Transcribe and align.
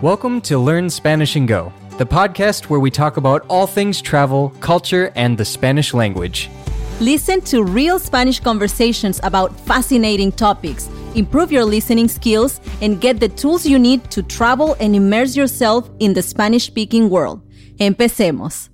Welcome 0.00 0.40
to 0.42 0.58
Learn 0.58 0.90
Spanish 0.90 1.34
and 1.34 1.48
Go, 1.48 1.72
the 1.96 2.06
podcast 2.06 2.66
where 2.66 2.78
we 2.78 2.88
talk 2.88 3.16
about 3.16 3.44
all 3.48 3.66
things 3.66 4.00
travel, 4.00 4.50
culture, 4.60 5.10
and 5.16 5.36
the 5.36 5.44
Spanish 5.44 5.92
language. 5.92 6.48
Listen 7.00 7.40
to 7.40 7.64
real 7.64 7.98
Spanish 7.98 8.38
conversations 8.38 9.18
about 9.24 9.58
fascinating 9.62 10.30
topics, 10.30 10.88
improve 11.16 11.50
your 11.50 11.64
listening 11.64 12.06
skills, 12.06 12.60
and 12.80 13.00
get 13.00 13.18
the 13.18 13.28
tools 13.28 13.66
you 13.66 13.76
need 13.76 14.08
to 14.12 14.22
travel 14.22 14.76
and 14.78 14.94
immerse 14.94 15.34
yourself 15.34 15.90
in 15.98 16.12
the 16.12 16.22
Spanish 16.22 16.66
speaking 16.68 17.10
world. 17.10 17.42
Empecemos. 17.80 18.68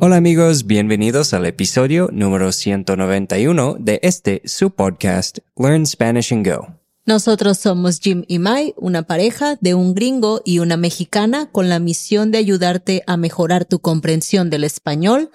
Hola 0.00 0.14
amigos, 0.14 0.64
bienvenidos 0.64 1.34
al 1.34 1.44
episodio 1.44 2.08
número 2.12 2.52
191 2.52 3.78
de 3.80 3.98
este 4.04 4.42
su 4.44 4.70
podcast 4.70 5.38
Learn 5.56 5.86
Spanish 5.86 6.32
and 6.32 6.48
Go. 6.48 6.68
Nosotros 7.04 7.58
somos 7.58 7.98
Jim 7.98 8.24
y 8.28 8.38
Mai, 8.38 8.74
una 8.76 9.02
pareja 9.02 9.56
de 9.60 9.74
un 9.74 9.94
gringo 9.94 10.40
y 10.44 10.60
una 10.60 10.76
mexicana 10.76 11.50
con 11.50 11.68
la 11.68 11.80
misión 11.80 12.30
de 12.30 12.38
ayudarte 12.38 13.02
a 13.08 13.16
mejorar 13.16 13.64
tu 13.64 13.80
comprensión 13.80 14.50
del 14.50 14.62
español 14.62 15.32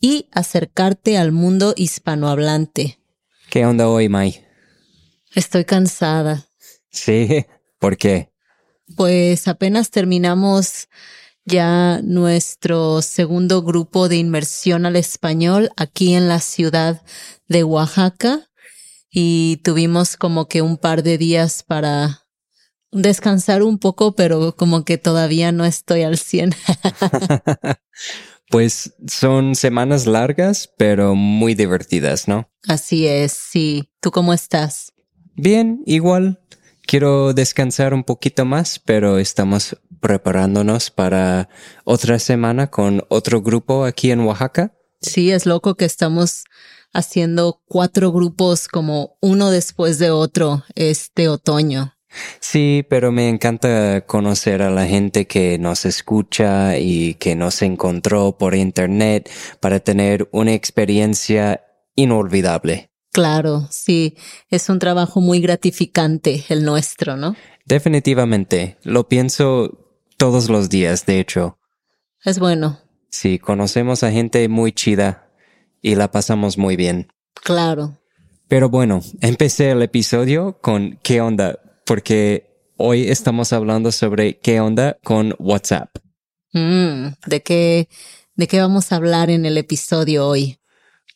y 0.00 0.28
acercarte 0.32 1.18
al 1.18 1.30
mundo 1.30 1.74
hispanohablante. 1.76 2.98
¿Qué 3.50 3.66
onda 3.66 3.86
hoy, 3.86 4.08
Mai? 4.08 4.42
Estoy 5.34 5.66
cansada. 5.66 6.46
Sí, 6.90 7.44
¿por 7.78 7.98
qué? 7.98 8.30
Pues 8.96 9.46
apenas 9.46 9.90
terminamos 9.90 10.88
ya 11.46 12.00
nuestro 12.02 13.00
segundo 13.00 13.62
grupo 13.62 14.08
de 14.08 14.16
inmersión 14.16 14.84
al 14.84 14.96
español 14.96 15.70
aquí 15.76 16.14
en 16.14 16.28
la 16.28 16.40
ciudad 16.40 17.02
de 17.48 17.64
Oaxaca 17.64 18.50
y 19.10 19.58
tuvimos 19.64 20.16
como 20.16 20.48
que 20.48 20.60
un 20.60 20.76
par 20.76 21.02
de 21.02 21.16
días 21.16 21.62
para 21.62 22.26
descansar 22.90 23.62
un 23.62 23.78
poco, 23.78 24.14
pero 24.14 24.56
como 24.56 24.84
que 24.84 24.98
todavía 24.98 25.52
no 25.52 25.64
estoy 25.64 26.02
al 26.02 26.18
100. 26.18 26.54
pues 28.50 28.94
son 29.06 29.54
semanas 29.54 30.06
largas, 30.06 30.70
pero 30.76 31.14
muy 31.14 31.54
divertidas, 31.54 32.28
¿no? 32.28 32.50
Así 32.66 33.06
es, 33.06 33.32
sí. 33.32 33.90
¿Tú 34.00 34.10
cómo 34.10 34.32
estás? 34.34 34.92
Bien, 35.36 35.82
igual. 35.86 36.40
Quiero 36.86 37.32
descansar 37.32 37.94
un 37.94 38.04
poquito 38.04 38.44
más, 38.44 38.78
pero 38.78 39.18
estamos 39.18 39.76
preparándonos 40.06 40.92
para 40.92 41.48
otra 41.82 42.20
semana 42.20 42.68
con 42.68 43.02
otro 43.08 43.42
grupo 43.42 43.84
aquí 43.84 44.12
en 44.12 44.20
Oaxaca. 44.20 44.72
Sí, 45.00 45.32
es 45.32 45.46
loco 45.46 45.74
que 45.74 45.84
estamos 45.84 46.44
haciendo 46.92 47.60
cuatro 47.66 48.12
grupos 48.12 48.68
como 48.68 49.18
uno 49.20 49.50
después 49.50 49.98
de 49.98 50.12
otro 50.12 50.62
este 50.76 51.26
otoño. 51.26 51.96
Sí, 52.38 52.86
pero 52.88 53.10
me 53.10 53.28
encanta 53.28 54.06
conocer 54.06 54.62
a 54.62 54.70
la 54.70 54.86
gente 54.86 55.26
que 55.26 55.58
nos 55.58 55.84
escucha 55.84 56.78
y 56.78 57.14
que 57.14 57.34
nos 57.34 57.60
encontró 57.62 58.38
por 58.38 58.54
internet 58.54 59.28
para 59.58 59.80
tener 59.80 60.28
una 60.30 60.52
experiencia 60.52 61.64
inolvidable. 61.96 62.92
Claro, 63.12 63.66
sí, 63.70 64.16
es 64.50 64.68
un 64.68 64.78
trabajo 64.78 65.20
muy 65.20 65.40
gratificante 65.40 66.44
el 66.48 66.64
nuestro, 66.64 67.16
¿no? 67.16 67.34
Definitivamente, 67.64 68.78
lo 68.84 69.08
pienso 69.08 69.85
todos 70.16 70.48
los 70.48 70.68
días, 70.68 71.06
de 71.06 71.20
hecho. 71.20 71.58
Es 72.24 72.38
bueno. 72.38 72.80
Sí, 73.10 73.38
conocemos 73.38 74.02
a 74.02 74.10
gente 74.10 74.48
muy 74.48 74.72
chida 74.72 75.28
y 75.80 75.94
la 75.94 76.10
pasamos 76.10 76.58
muy 76.58 76.76
bien. 76.76 77.08
Claro. 77.34 77.98
Pero 78.48 78.68
bueno, 78.68 79.02
empecé 79.20 79.70
el 79.70 79.82
episodio 79.82 80.58
con 80.60 80.98
qué 81.02 81.20
onda, 81.20 81.58
porque 81.84 82.46
hoy 82.76 83.08
estamos 83.08 83.52
hablando 83.52 83.92
sobre 83.92 84.38
qué 84.38 84.60
onda 84.60 84.98
con 85.02 85.34
WhatsApp. 85.38 85.90
Mm, 86.52 87.08
¿De 87.26 87.42
qué, 87.42 87.88
de 88.34 88.46
qué 88.46 88.60
vamos 88.60 88.92
a 88.92 88.96
hablar 88.96 89.30
en 89.30 89.46
el 89.46 89.58
episodio 89.58 90.26
hoy? 90.26 90.58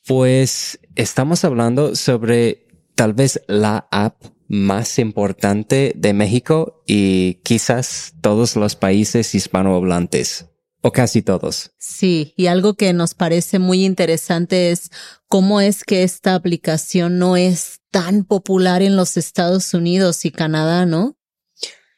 Pues 0.07 0.81
estamos 0.97 1.45
hablando 1.45 1.95
sobre 1.95 2.67
tal 2.95 3.15
vez 3.15 3.41
la 3.47 3.87
app 3.91 4.23
más 4.51 4.99
importante 4.99 5.93
de 5.95 6.13
México 6.13 6.83
y 6.85 7.35
quizás 7.45 8.15
todos 8.21 8.57
los 8.57 8.75
países 8.75 9.33
hispanohablantes. 9.33 10.47
O 10.83 10.93
casi 10.93 11.21
todos. 11.23 11.73
Sí, 11.79 12.33
y 12.37 12.47
algo 12.47 12.75
que 12.75 12.93
nos 12.95 13.15
parece 13.15 13.59
muy 13.59 13.85
interesante 13.85 14.71
es 14.71 14.91
cómo 15.29 15.61
es 15.61 15.85
que 15.85 16.03
esta 16.03 16.35
aplicación 16.35 17.19
no 17.19 17.37
es 17.37 17.81
tan 17.91 18.25
popular 18.25 18.83
en 18.83 18.97
los 18.97 19.19
Estados 19.19 19.75
Unidos 19.75 20.25
y 20.25 20.31
Canadá, 20.31 20.87
¿no? 20.87 21.17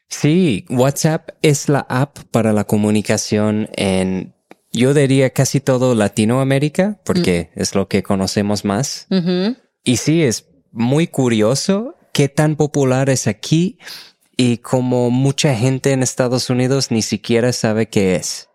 Sí, 0.08 0.66
WhatsApp 0.68 1.30
es 1.42 1.68
la 1.68 1.86
app 1.88 2.18
para 2.32 2.52
la 2.52 2.64
comunicación 2.64 3.70
en, 3.76 4.34
yo 4.72 4.94
diría 4.94 5.30
casi 5.30 5.60
todo 5.60 5.94
Latinoamérica, 5.94 7.00
porque 7.04 7.50
mm. 7.54 7.60
es 7.60 7.74
lo 7.74 7.88
que 7.88 8.02
conocemos 8.02 8.64
más. 8.64 9.06
Y 9.84 9.96
sí, 9.98 10.22
es 10.22 10.48
muy 10.72 11.06
curioso 11.06 11.94
qué 12.12 12.28
tan 12.28 12.56
popular 12.56 13.10
es 13.10 13.26
aquí 13.26 13.78
y 14.36 14.58
como 14.58 15.10
mucha 15.10 15.54
gente 15.54 15.92
en 15.92 16.02
Estados 16.02 16.50
Unidos 16.50 16.90
ni 16.90 17.02
siquiera 17.02 17.52
sabe 17.52 17.88
qué 17.88 18.16
es. 18.16 18.48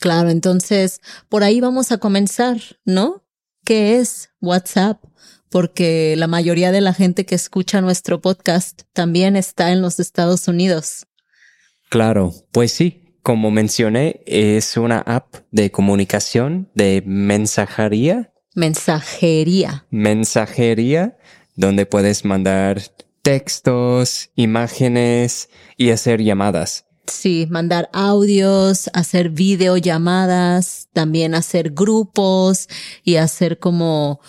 Claro, 0.00 0.30
entonces 0.30 1.00
por 1.28 1.44
ahí 1.44 1.60
vamos 1.60 1.92
a 1.92 1.98
comenzar, 1.98 2.58
¿no? 2.84 3.24
¿Qué 3.64 3.98
es 3.98 4.30
WhatsApp? 4.40 5.02
Porque 5.48 6.14
la 6.16 6.26
mayoría 6.26 6.72
de 6.72 6.80
la 6.80 6.94
gente 6.94 7.24
que 7.24 7.34
escucha 7.34 7.80
nuestro 7.80 8.20
podcast 8.20 8.82
también 8.92 9.36
está 9.36 9.70
en 9.70 9.82
los 9.82 10.00
Estados 10.00 10.48
Unidos. 10.48 11.06
Claro, 11.90 12.32
pues 12.50 12.72
sí, 12.72 13.18
como 13.22 13.50
mencioné, 13.50 14.22
es 14.26 14.76
una 14.76 14.98
app 14.98 15.36
de 15.52 15.70
comunicación, 15.70 16.70
de 16.74 17.02
mensajería. 17.06 18.32
Mensajería. 18.54 19.86
Mensajería 19.90 21.16
donde 21.66 21.86
puedes 21.86 22.24
mandar 22.24 22.82
textos, 23.22 24.30
imágenes 24.34 25.48
y 25.76 25.90
hacer 25.90 26.20
llamadas. 26.20 26.86
Sí, 27.06 27.46
mandar 27.50 27.88
audios, 27.92 28.90
hacer 28.94 29.30
videollamadas, 29.30 30.88
también 30.92 31.34
hacer 31.34 31.70
grupos 31.70 32.68
y 33.04 33.16
hacer 33.16 33.58
como 33.58 34.20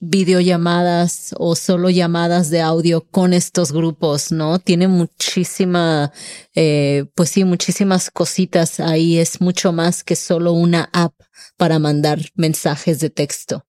videollamadas 0.00 1.34
o 1.38 1.56
solo 1.56 1.90
llamadas 1.90 2.50
de 2.50 2.60
audio 2.60 3.02
con 3.02 3.34
estos 3.34 3.72
grupos, 3.72 4.30
¿no? 4.30 4.58
Tiene 4.58 4.88
muchísima, 4.88 6.12
eh, 6.54 7.06
pues 7.14 7.30
sí, 7.30 7.44
muchísimas 7.44 8.10
cositas 8.10 8.80
ahí. 8.80 9.18
Es 9.18 9.40
mucho 9.40 9.72
más 9.72 10.04
que 10.04 10.16
solo 10.16 10.52
una 10.52 10.88
app 10.92 11.14
para 11.56 11.78
mandar 11.78 12.20
mensajes 12.34 13.00
de 13.00 13.10
texto. 13.10 13.67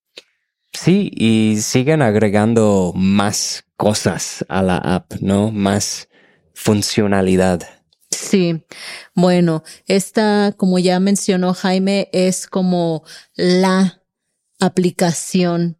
Sí, 0.81 1.11
y 1.13 1.57
siguen 1.61 2.01
agregando 2.01 2.93
más 2.95 3.65
cosas 3.75 4.45
a 4.47 4.63
la 4.63 4.77
app, 4.77 5.11
¿no? 5.19 5.51
Más 5.51 6.07
funcionalidad. 6.53 7.67
Sí, 8.09 8.63
bueno, 9.13 9.63
esta, 9.87 10.53
como 10.55 10.79
ya 10.79 11.01
mencionó 11.01 11.53
Jaime, 11.53 12.07
es 12.13 12.47
como 12.47 13.03
la 13.35 14.03
aplicación 14.61 15.77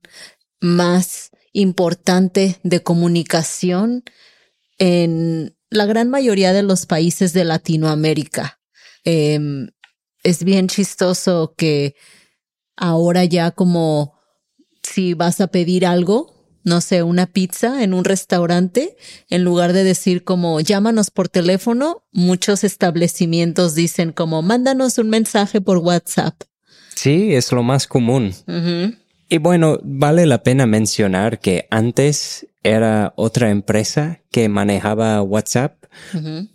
más 0.59 1.31
importante 1.53 2.59
de 2.63 2.83
comunicación 2.83 4.03
en 4.79 5.55
la 5.69 5.85
gran 5.85 6.09
mayoría 6.09 6.51
de 6.51 6.63
los 6.63 6.85
países 6.85 7.31
de 7.31 7.45
Latinoamérica. 7.45 8.59
Em, 9.05 9.69
es 10.23 10.43
bien 10.43 10.67
chistoso 10.67 11.53
que 11.55 11.95
ahora 12.75 13.23
ya 13.23 13.51
como 13.51 14.19
si 14.94 15.13
vas 15.13 15.41
a 15.41 15.47
pedir 15.47 15.85
algo, 15.85 16.33
no 16.63 16.81
sé, 16.81 17.03
una 17.03 17.27
pizza 17.27 17.83
en 17.83 17.94
un 17.94 18.05
restaurante, 18.05 18.97
en 19.29 19.43
lugar 19.43 19.73
de 19.73 19.84
decir 19.84 20.23
como 20.23 20.59
llámanos 20.59 21.11
por 21.11 21.29
teléfono, 21.29 22.03
muchos 22.11 22.64
establecimientos 22.64 23.75
dicen 23.75 24.11
como 24.11 24.41
mándanos 24.41 24.97
un 24.97 25.09
mensaje 25.09 25.61
por 25.61 25.78
WhatsApp. 25.78 26.41
Sí, 26.96 27.34
es 27.34 27.52
lo 27.52 27.64
más 27.64 27.87
común. 27.87 28.34
Y 29.29 29.37
bueno, 29.37 29.79
vale 29.84 30.25
la 30.25 30.43
pena 30.43 30.66
mencionar 30.66 31.40
que 31.40 31.67
antes 31.69 32.47
era 32.64 33.14
otra 33.16 33.52
empresa 33.52 34.22
que 34.31 34.49
manejaba 34.49 35.22
WhatsApp, 35.22 35.85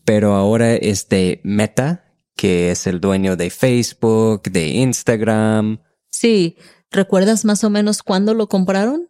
pero 0.05 0.35
ahora 0.35 0.75
es 0.75 1.09
de 1.09 1.41
Meta, 1.45 2.05
que 2.37 2.71
es 2.71 2.87
el 2.87 3.01
dueño 3.01 3.37
de 3.37 3.49
Facebook, 3.49 4.43
de 4.51 4.69
Instagram. 4.69 5.79
Sí, 6.11 6.57
¿Recuerdas 6.95 7.45
más 7.45 7.65
o 7.65 7.71
menos 7.71 8.05
cuándo 8.05 8.35
lo 8.35 8.49
compraron? 8.49 9.09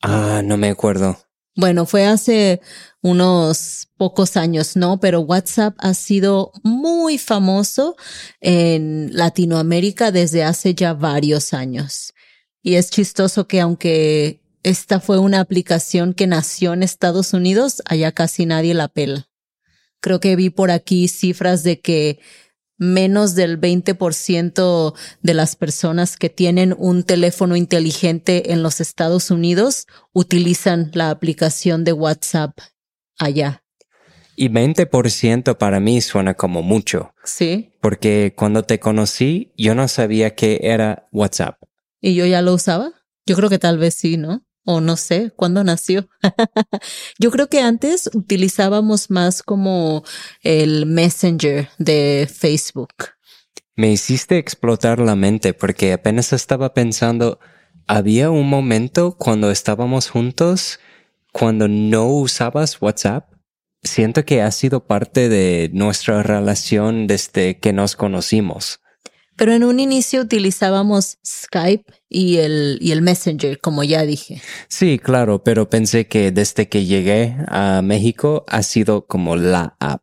Ah, 0.00 0.40
no 0.42 0.56
me 0.56 0.70
acuerdo. 0.70 1.18
Bueno, 1.54 1.84
fue 1.84 2.06
hace 2.06 2.62
unos 3.02 3.88
pocos 3.98 4.38
años, 4.38 4.74
¿no? 4.74 4.98
Pero 5.00 5.20
WhatsApp 5.20 5.76
ha 5.80 5.92
sido 5.92 6.50
muy 6.62 7.18
famoso 7.18 7.94
en 8.40 9.14
Latinoamérica 9.14 10.12
desde 10.12 10.44
hace 10.44 10.74
ya 10.74 10.94
varios 10.94 11.52
años. 11.52 12.14
Y 12.62 12.76
es 12.76 12.88
chistoso 12.88 13.46
que 13.46 13.60
aunque 13.60 14.40
esta 14.62 14.98
fue 14.98 15.18
una 15.18 15.40
aplicación 15.40 16.14
que 16.14 16.26
nació 16.26 16.72
en 16.72 16.82
Estados 16.82 17.34
Unidos, 17.34 17.82
allá 17.84 18.12
casi 18.12 18.46
nadie 18.46 18.72
la 18.72 18.88
pela. 18.88 19.28
Creo 20.00 20.20
que 20.20 20.36
vi 20.36 20.48
por 20.48 20.70
aquí 20.70 21.08
cifras 21.08 21.62
de 21.64 21.82
que 21.82 22.18
menos 22.84 23.34
del 23.34 23.60
20% 23.60 24.94
de 25.22 25.34
las 25.34 25.56
personas 25.56 26.16
que 26.16 26.30
tienen 26.30 26.74
un 26.78 27.02
teléfono 27.02 27.56
inteligente 27.56 28.52
en 28.52 28.62
los 28.62 28.80
Estados 28.80 29.30
Unidos 29.30 29.86
utilizan 30.12 30.90
la 30.94 31.10
aplicación 31.10 31.84
de 31.84 31.92
WhatsApp 31.92 32.58
allá. 33.18 33.62
Y 34.36 34.48
20% 34.48 35.56
para 35.56 35.80
mí 35.80 36.00
suena 36.00 36.34
como 36.34 36.62
mucho. 36.62 37.14
Sí. 37.24 37.72
Porque 37.80 38.34
cuando 38.36 38.64
te 38.64 38.80
conocí, 38.80 39.52
yo 39.56 39.74
no 39.74 39.88
sabía 39.88 40.34
que 40.34 40.60
era 40.62 41.08
WhatsApp. 41.12 41.62
¿Y 42.00 42.14
yo 42.14 42.26
ya 42.26 42.42
lo 42.42 42.54
usaba? 42.54 42.92
Yo 43.26 43.36
creo 43.36 43.48
que 43.48 43.58
tal 43.58 43.78
vez 43.78 43.94
sí, 43.94 44.16
¿no? 44.16 44.43
O 44.64 44.80
no 44.80 44.96
sé, 44.96 45.32
¿cuándo 45.36 45.62
nació? 45.62 46.08
yo 47.18 47.30
creo 47.30 47.48
que 47.48 47.60
antes 47.60 48.10
utilizábamos 48.14 49.10
más 49.10 49.42
como 49.42 50.04
el 50.42 50.86
Messenger 50.86 51.68
de 51.78 52.28
Facebook. 52.32 52.94
Me 53.76 53.92
hiciste 53.92 54.38
explotar 54.38 55.00
la 55.00 55.16
mente 55.16 55.52
porque 55.52 55.92
apenas 55.92 56.32
estaba 56.32 56.72
pensando, 56.74 57.40
había 57.86 58.30
un 58.30 58.48
momento 58.48 59.16
cuando 59.18 59.50
estábamos 59.50 60.08
juntos 60.08 60.78
cuando 61.32 61.66
no 61.66 62.06
usabas 62.06 62.80
WhatsApp 62.80 63.34
siento 63.82 64.24
que 64.24 64.40
ha 64.40 64.50
sido 64.50 64.86
parte 64.86 65.28
de 65.28 65.70
nuestra 65.72 66.22
relación 66.22 67.06
desde 67.06 67.58
que 67.58 67.72
nos 67.72 67.96
conocimos. 67.96 68.80
Pero 69.36 69.52
en 69.52 69.64
un 69.64 69.80
inicio 69.80 70.20
utilizábamos 70.20 71.18
Skype 71.26 71.92
y 72.14 72.38
el, 72.38 72.78
y 72.80 72.92
el 72.92 73.02
Messenger, 73.02 73.60
como 73.60 73.82
ya 73.82 74.04
dije. 74.04 74.40
Sí, 74.68 75.00
claro, 75.00 75.42
pero 75.42 75.68
pensé 75.68 76.06
que 76.06 76.30
desde 76.30 76.68
que 76.68 76.84
llegué 76.84 77.36
a 77.48 77.82
México 77.82 78.44
ha 78.46 78.62
sido 78.62 79.06
como 79.06 79.34
la 79.34 79.76
app 79.80 80.02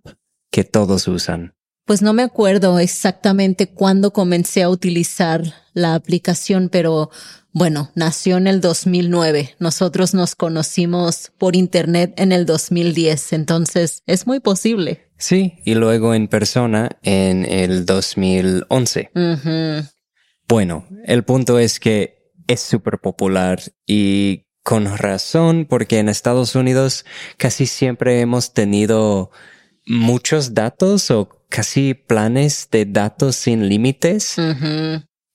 que 0.52 0.66
todos 0.66 1.08
usan. 1.08 1.56
Pues 1.86 2.02
no 2.02 2.14
me 2.14 2.24
acuerdo 2.24 2.80
exactamente 2.80 3.68
cuándo 3.68 4.12
comencé 4.12 4.62
a 4.62 4.70
utilizar 4.70 5.42
la 5.74 5.96
aplicación, 5.96 6.70
pero 6.70 7.10
bueno, 7.54 7.92
nació 7.96 8.38
en 8.38 8.48
el 8.48 8.60
2009. 8.60 9.56
Nosotros 9.60 10.14
nos 10.14 10.36
conocimos 10.36 11.32
por 11.38 11.56
internet 11.56 12.14
en 12.18 12.34
el 12.34 12.46
2010, 12.46 13.34
entonces 13.34 14.04
es 14.06 14.28
muy 14.28 14.42
posible. 14.42 15.08
Sí, 15.18 15.54
y 15.64 15.76
luego 15.76 16.14
en 16.14 16.28
persona 16.28 16.98
en 17.04 17.46
el 17.46 17.86
2011. 17.86 19.12
Bueno, 20.52 20.86
el 21.06 21.24
punto 21.24 21.60
es 21.60 21.80
que 21.80 22.34
es 22.46 22.60
súper 22.60 23.00
popular 23.00 23.62
y 23.88 24.48
con 24.64 24.98
razón 24.98 25.66
porque 25.66 25.98
en 26.00 26.10
Estados 26.10 26.56
Unidos 26.56 27.06
casi 27.38 27.66
siempre 27.66 28.20
hemos 28.20 28.54
tenido 28.54 29.32
muchos 29.86 30.54
datos 30.54 31.10
o 31.10 31.30
casi 31.48 31.94
planes 31.94 32.68
de 32.70 32.84
datos 32.84 33.38
sin 33.38 33.70
límites 33.70 34.36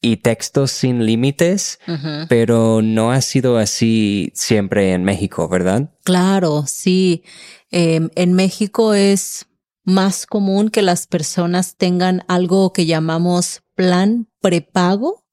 y 0.03 0.19
textos 0.19 0.73
sin 0.73 1.07
límites, 1.07 1.81
pero 2.29 2.83
no 2.83 3.11
ha 3.11 3.23
sido 3.23 3.57
así 3.57 4.31
siempre 4.35 4.93
en 4.93 5.03
México, 5.03 5.49
¿verdad? 5.49 5.95
Claro, 6.05 6.65
sí. 6.67 7.23
Em, 7.71 8.11
en 8.17 8.35
México 8.35 8.93
es 8.93 9.47
más 9.87 10.27
común 10.27 10.69
que 10.69 10.83
las 10.83 11.07
personas 11.07 11.77
tengan 11.77 12.25
algo 12.29 12.73
que 12.73 12.85
llamamos 12.85 13.63
plan 13.75 14.29
prepago, 14.41 15.25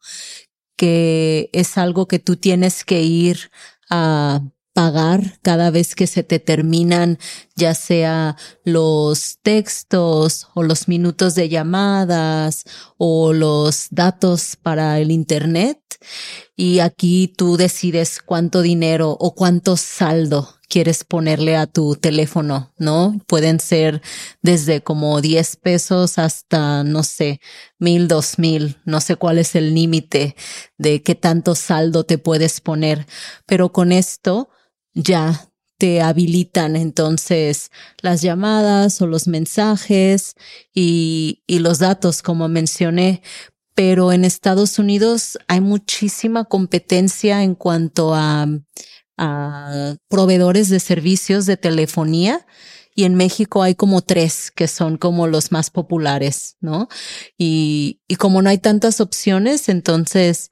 que 0.78 1.50
es 1.54 1.78
algo 1.78 2.08
que 2.08 2.20
tú 2.20 2.38
tienes 2.38 2.86
que 2.86 3.02
ir 3.02 3.52
a 3.90 4.42
pagar 4.74 5.40
cada 5.42 5.70
vez 5.70 5.96
que 5.96 6.08
se 6.08 6.24
te 6.24 6.40
terminan 6.40 7.20
ya 7.56 7.76
sea 7.76 8.36
los 8.64 9.40
textos 9.42 10.48
o 10.56 10.64
los 10.64 10.88
minutos 10.88 11.36
de 11.36 11.50
llamadas 11.50 12.66
o 12.98 13.34
los 13.34 13.88
datos 13.92 14.56
para 14.56 15.00
el 15.00 15.12
Internet. 15.12 15.80
Y 16.56 16.80
aquí 16.80 17.34
tú 17.36 17.56
decides 17.56 18.20
cuánto 18.24 18.62
dinero 18.62 19.16
o 19.20 19.36
cuánto 19.36 19.78
saldo 19.78 20.56
quieres 20.74 21.04
ponerle 21.04 21.56
a 21.56 21.68
tu 21.68 21.96
teléfono, 21.96 22.74
¿no? 22.80 23.22
Pueden 23.28 23.60
ser 23.60 24.02
desde 24.42 24.82
como 24.82 25.22
10 25.22 25.58
pesos 25.58 26.18
hasta, 26.18 26.84
no 26.84 27.04
sé, 27.04 27.40
mil, 27.78 28.08
dos 28.08 28.40
mil, 28.40 28.78
no 28.84 29.00
sé 29.00 29.16
cuál 29.16 29.38
es 29.38 29.54
el 29.54 29.76
límite 29.76 30.36
de 30.80 31.04
qué 31.04 31.14
tanto 31.14 31.54
saldo 31.54 32.06
te 32.06 32.18
puedes 32.18 32.60
poner. 32.60 33.06
Pero 33.46 33.72
con 33.72 33.92
esto, 33.92 34.50
ya 34.96 35.48
te 35.78 36.02
habilitan 36.02 36.76
entonces 36.76 37.70
las 38.02 38.24
llamadas 38.24 39.00
o 39.00 39.06
los 39.06 39.28
mensajes 39.28 40.34
y, 40.74 41.44
y 41.46 41.60
los 41.60 41.78
datos, 41.78 42.24
como 42.24 42.48
mencioné. 42.48 43.22
Pero 43.76 44.12
en 44.12 44.26
Estados 44.26 44.80
Unidos 44.80 45.38
hay 45.48 45.62
muchísima 45.62 46.46
competencia 46.46 47.44
en 47.44 47.54
cuanto 47.54 48.16
a, 48.16 48.48
a 49.18 49.96
proveedores 50.10 50.70
de 50.70 50.80
servicios 50.80 51.46
de 51.46 51.58
telefonía 51.58 52.46
y 52.96 53.06
en 53.06 53.16
México 53.16 53.64
hay 53.64 53.76
como 53.76 54.02
tres 54.02 54.52
que 54.52 54.68
son 54.68 54.98
como 54.98 55.28
los 55.28 55.52
más 55.52 55.70
populares, 55.70 56.58
¿no? 56.62 56.88
Y, 57.38 58.02
y 58.08 58.16
como 58.16 58.42
no 58.42 58.50
hay 58.50 58.60
tantas 58.60 59.02
opciones, 59.02 59.70
entonces 59.70 60.52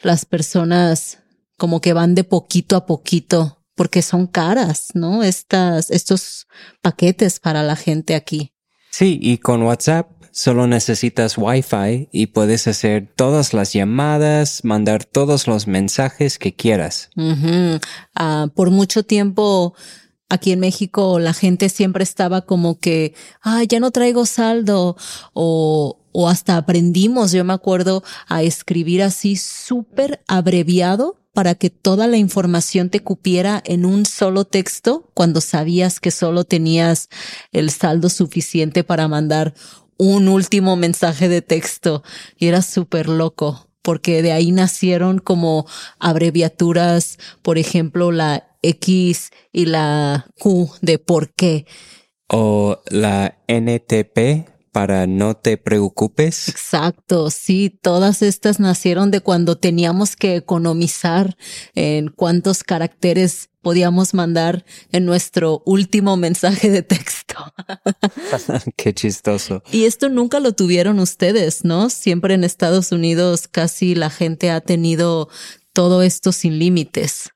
las 0.00 0.24
personas 0.24 1.18
como 1.56 1.80
que 1.80 1.92
van 1.92 2.14
de 2.14 2.24
poquito 2.24 2.76
a 2.76 2.86
poquito 2.86 3.62
porque 3.74 4.02
son 4.02 4.26
caras, 4.26 4.88
¿no? 4.94 5.22
Estas, 5.22 5.90
estos 5.90 6.46
paquetes 6.80 7.40
para 7.40 7.62
la 7.62 7.76
gente 7.76 8.14
aquí. 8.14 8.52
Sí, 8.90 9.18
y 9.20 9.38
con 9.38 9.62
WhatsApp 9.62 10.10
solo 10.32 10.66
necesitas 10.66 11.36
Wi-Fi 11.38 12.08
y 12.10 12.26
puedes 12.26 12.66
hacer 12.66 13.12
todas 13.14 13.54
las 13.54 13.72
llamadas, 13.72 14.64
mandar 14.64 15.04
todos 15.04 15.46
los 15.46 15.66
mensajes 15.66 16.38
que 16.38 16.54
quieras. 16.54 17.10
Ah, 18.14 18.48
por 18.54 18.70
mucho 18.70 19.04
tiempo 19.04 19.74
aquí 20.28 20.52
en 20.52 20.60
México 20.60 21.18
la 21.18 21.34
gente 21.34 21.68
siempre 21.68 22.02
estaba 22.02 22.42
como 22.42 22.78
que, 22.78 23.14
ah, 23.42 23.62
ya 23.64 23.78
no 23.78 23.90
traigo 23.90 24.24
saldo 24.24 24.96
o, 25.34 26.00
o 26.12 26.28
hasta 26.28 26.56
aprendimos, 26.56 27.32
yo 27.32 27.44
me 27.44 27.52
acuerdo, 27.52 28.02
a 28.26 28.42
escribir 28.42 29.02
así 29.02 29.36
súper 29.36 30.22
abreviado 30.26 31.18
para 31.34 31.54
que 31.54 31.70
toda 31.70 32.06
la 32.06 32.18
información 32.18 32.90
te 32.90 33.00
cupiera 33.00 33.62
en 33.64 33.86
un 33.86 34.04
solo 34.04 34.44
texto 34.44 35.10
cuando 35.14 35.40
sabías 35.40 35.98
que 35.98 36.10
solo 36.10 36.44
tenías 36.44 37.08
el 37.52 37.70
saldo 37.70 38.10
suficiente 38.10 38.84
para 38.84 39.08
mandar 39.08 39.54
un 40.02 40.26
último 40.26 40.74
mensaje 40.74 41.28
de 41.28 41.42
texto 41.42 42.02
y 42.36 42.48
era 42.48 42.60
súper 42.60 43.08
loco 43.08 43.68
porque 43.82 44.20
de 44.20 44.32
ahí 44.32 44.50
nacieron 44.50 45.20
como 45.20 45.64
abreviaturas, 46.00 47.18
por 47.42 47.56
ejemplo, 47.56 48.10
la 48.10 48.48
X 48.62 49.30
y 49.52 49.66
la 49.66 50.26
Q 50.40 50.70
de 50.80 50.98
por 50.98 51.32
qué. 51.32 51.66
O 52.26 52.80
la 52.90 53.38
NTP 53.46 54.51
para 54.72 55.06
no 55.06 55.36
te 55.36 55.58
preocupes. 55.58 56.48
Exacto, 56.48 57.30
sí, 57.30 57.78
todas 57.82 58.22
estas 58.22 58.58
nacieron 58.58 59.10
de 59.10 59.20
cuando 59.20 59.56
teníamos 59.56 60.16
que 60.16 60.34
economizar 60.36 61.36
en 61.74 62.08
cuántos 62.08 62.64
caracteres 62.64 63.50
podíamos 63.60 64.14
mandar 64.14 64.64
en 64.90 65.04
nuestro 65.04 65.62
último 65.66 66.16
mensaje 66.16 66.70
de 66.70 66.82
texto. 66.82 67.34
Qué 68.76 68.94
chistoso. 68.94 69.62
Y 69.70 69.84
esto 69.84 70.08
nunca 70.08 70.40
lo 70.40 70.52
tuvieron 70.52 70.98
ustedes, 70.98 71.64
¿no? 71.64 71.90
Siempre 71.90 72.34
en 72.34 72.42
Estados 72.42 72.92
Unidos 72.92 73.48
casi 73.48 73.94
la 73.94 74.10
gente 74.10 74.50
ha 74.50 74.60
tenido 74.60 75.28
todo 75.72 76.02
esto 76.02 76.32
sin 76.32 76.58
límites. 76.58 77.30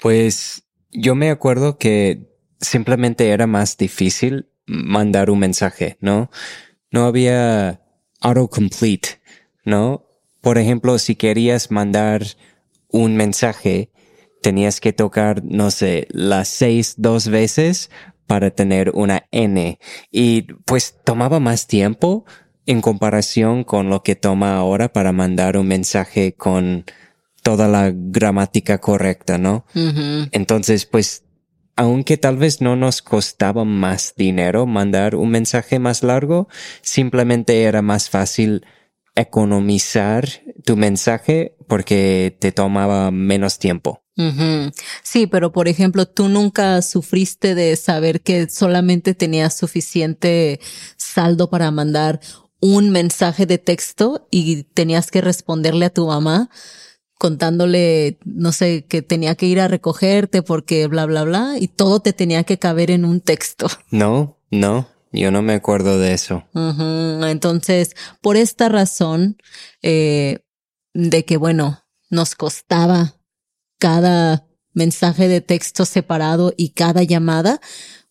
Pues 0.00 0.64
yo 0.92 1.14
me 1.14 1.30
acuerdo 1.30 1.78
que 1.78 2.30
simplemente 2.60 3.30
era 3.30 3.46
más 3.46 3.76
difícil 3.76 4.50
mandar 4.66 5.30
un 5.30 5.38
mensaje, 5.38 5.98
¿no? 6.00 6.30
No 6.94 7.06
había 7.06 7.80
autocomplete, 8.20 9.20
¿no? 9.64 10.06
Por 10.40 10.58
ejemplo, 10.58 10.96
si 11.00 11.16
querías 11.16 11.72
mandar 11.72 12.22
un 12.88 13.16
mensaje, 13.16 13.90
tenías 14.40 14.78
que 14.78 14.92
tocar, 14.92 15.42
no 15.42 15.72
sé, 15.72 16.06
las 16.10 16.46
seis 16.46 16.94
dos 16.96 17.26
veces 17.26 17.90
para 18.28 18.52
tener 18.52 18.92
una 18.94 19.26
N. 19.32 19.80
Y 20.12 20.42
pues 20.66 20.94
tomaba 21.02 21.40
más 21.40 21.66
tiempo 21.66 22.26
en 22.64 22.80
comparación 22.80 23.64
con 23.64 23.90
lo 23.90 24.04
que 24.04 24.14
toma 24.14 24.56
ahora 24.56 24.92
para 24.92 25.10
mandar 25.10 25.56
un 25.56 25.66
mensaje 25.66 26.34
con 26.34 26.84
toda 27.42 27.66
la 27.66 27.90
gramática 27.92 28.78
correcta, 28.78 29.36
¿no? 29.36 29.66
Entonces, 30.30 30.86
pues 30.86 31.23
aunque 31.76 32.16
tal 32.16 32.36
vez 32.36 32.60
no 32.60 32.76
nos 32.76 33.02
costaba 33.02 33.64
más 33.64 34.14
dinero 34.16 34.66
mandar 34.66 35.14
un 35.14 35.30
mensaje 35.30 35.78
más 35.78 36.02
largo, 36.02 36.48
simplemente 36.82 37.62
era 37.62 37.82
más 37.82 38.10
fácil 38.10 38.64
economizar 39.16 40.28
tu 40.64 40.76
mensaje 40.76 41.56
porque 41.68 42.36
te 42.40 42.52
tomaba 42.52 43.10
menos 43.10 43.58
tiempo. 43.58 44.02
Sí, 45.02 45.26
pero 45.26 45.52
por 45.52 45.66
ejemplo, 45.66 46.06
tú 46.06 46.28
nunca 46.28 46.80
sufriste 46.82 47.54
de 47.56 47.74
saber 47.76 48.20
que 48.20 48.48
solamente 48.48 49.14
tenías 49.14 49.56
suficiente 49.56 50.60
saldo 50.96 51.50
para 51.50 51.70
mandar 51.72 52.20
un 52.60 52.90
mensaje 52.90 53.44
de 53.44 53.58
texto 53.58 54.28
y 54.30 54.62
tenías 54.62 55.10
que 55.10 55.20
responderle 55.20 55.86
a 55.86 55.90
tu 55.90 56.06
mamá 56.06 56.48
contándole, 57.24 58.18
no 58.26 58.52
sé, 58.52 58.84
que 58.84 59.00
tenía 59.00 59.34
que 59.34 59.46
ir 59.46 59.58
a 59.58 59.66
recogerte 59.66 60.42
porque 60.42 60.86
bla, 60.88 61.06
bla, 61.06 61.24
bla, 61.24 61.54
y 61.58 61.68
todo 61.68 62.00
te 62.00 62.12
tenía 62.12 62.44
que 62.44 62.58
caber 62.58 62.90
en 62.90 63.06
un 63.06 63.22
texto. 63.22 63.66
No, 63.90 64.36
no, 64.50 64.90
yo 65.10 65.30
no 65.30 65.40
me 65.40 65.54
acuerdo 65.54 65.98
de 65.98 66.12
eso. 66.12 66.44
Entonces, 66.54 67.96
por 68.20 68.36
esta 68.36 68.68
razón, 68.68 69.38
eh, 69.80 70.40
de 70.92 71.24
que, 71.24 71.38
bueno, 71.38 71.86
nos 72.10 72.34
costaba 72.34 73.14
cada 73.78 74.46
mensaje 74.74 75.26
de 75.26 75.40
texto 75.40 75.86
separado 75.86 76.52
y 76.58 76.74
cada 76.74 77.04
llamada, 77.04 77.58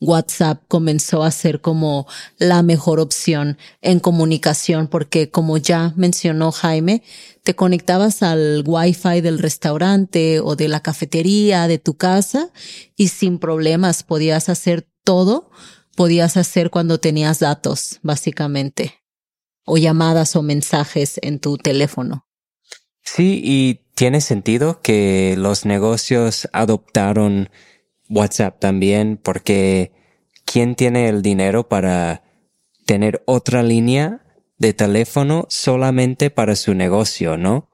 WhatsApp 0.04 0.62
comenzó 0.68 1.24
a 1.24 1.32
ser 1.32 1.62
como 1.62 2.08
la 2.38 2.62
mejor 2.62 3.00
opción 3.00 3.58
en 3.82 4.00
comunicación 4.00 4.88
porque 4.88 5.30
como 5.30 5.58
ya 5.58 5.94
mencionó 5.96 6.52
Jaime, 6.52 7.04
te 7.44 7.56
conectabas 7.56 8.22
al 8.22 8.64
Wi-Fi 8.66 9.22
del 9.22 9.40
restaurante 9.40 10.40
o 10.40 10.56
de 10.56 10.68
la 10.68 10.82
cafetería 10.82 11.68
de 11.68 11.80
tu 11.80 11.96
casa 11.96 12.50
y 12.96 13.08
sin 13.08 13.40
problemas 13.40 14.04
podías 14.04 14.50
hacer 14.50 14.88
todo, 15.04 15.50
podías 15.96 16.38
hacer 16.38 16.70
cuando 16.70 17.00
tenías 17.00 17.40
datos, 17.40 18.00
básicamente, 18.02 18.96
o 19.66 19.78
llamadas 19.78 20.36
o 20.36 20.42
mensajes 20.42 21.20
en 21.22 21.40
tu 21.40 21.58
teléfono. 21.58 22.26
Sí, 23.04 23.42
y 23.44 23.82
tiene 23.96 24.22
sentido 24.22 24.82
que 24.82 25.36
los 25.38 25.66
negocios 25.66 26.48
adoptaron 26.54 27.50
WhatsApp 28.10 28.60
también 28.60 29.20
porque 29.22 29.92
¿quién 30.46 30.76
tiene 30.76 31.10
el 31.10 31.22
dinero 31.22 31.68
para 31.68 32.24
tener 32.86 33.24
otra 33.26 33.64
línea 33.64 34.22
de 34.58 34.74
teléfono 34.74 35.46
solamente 35.50 36.30
para 36.30 36.56
su 36.56 36.74
negocio, 36.74 37.38
no? 37.38 37.70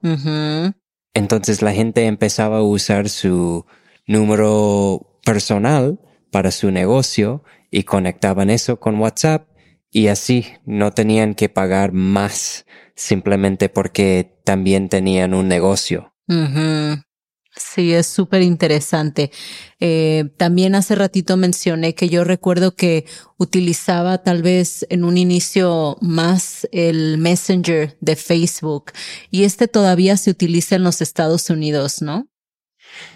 Entonces 1.14 1.62
la 1.62 1.74
gente 1.74 2.06
empezaba 2.06 2.58
a 2.58 2.64
usar 2.64 3.10
su 3.10 3.66
número 4.08 5.20
personal 5.26 6.00
para 6.32 6.52
su 6.52 6.72
negocio 6.72 7.44
y 7.72 7.84
conectaban 7.84 8.50
eso 8.50 8.80
con 8.80 9.00
WhatsApp 9.00 9.48
y 9.92 10.08
así 10.08 10.46
no 10.66 10.92
tenían 10.92 11.36
que 11.36 11.50
pagar 11.50 11.92
más 11.92 12.66
simplemente 12.96 13.70
porque 13.70 14.40
también 14.44 14.90
tenían 14.90 15.34
un 15.34 15.48
negocio. 15.48 16.14
Sí, 17.56 17.94
es 17.94 18.06
súper 18.08 18.42
interesante. 18.42 19.32
Eh, 19.80 20.26
también 20.38 20.76
hace 20.76 20.96
ratito 20.96 21.36
mencioné 21.36 21.96
que 21.96 22.08
yo 22.08 22.24
recuerdo 22.24 22.76
que 22.76 23.06
utilizaba 23.38 24.20
tal 24.20 24.44
vez 24.44 24.86
en 24.90 25.04
un 25.04 25.18
inicio 25.18 25.98
más 26.00 26.68
el 26.72 27.18
Messenger 27.18 27.98
de 28.00 28.16
Facebook 28.16 28.92
y 29.32 29.44
este 29.44 29.68
todavía 29.68 30.16
se 30.16 30.30
utiliza 30.30 30.76
en 30.76 30.84
los 30.84 31.02
Estados 31.02 31.50
Unidos, 31.50 32.02
¿no? 32.02 32.28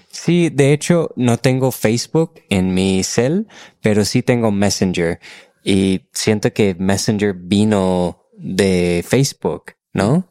Sí, 0.10 0.50
de 0.50 0.74
hecho 0.74 1.12
no 1.16 1.38
tengo 1.38 1.72
Facebook 1.72 2.42
en 2.50 2.74
mi 2.74 3.04
cel, 3.04 3.48
pero 3.82 4.04
sí 4.04 4.24
tengo 4.24 4.52
Messenger 4.52 5.20
y 5.63 6.02
siento 6.12 6.52
que 6.54 6.75
Messenger 6.78 7.34
vino 7.34 8.20
de 8.38 9.06
Facebook. 9.08 9.74
¿No? 9.94 10.28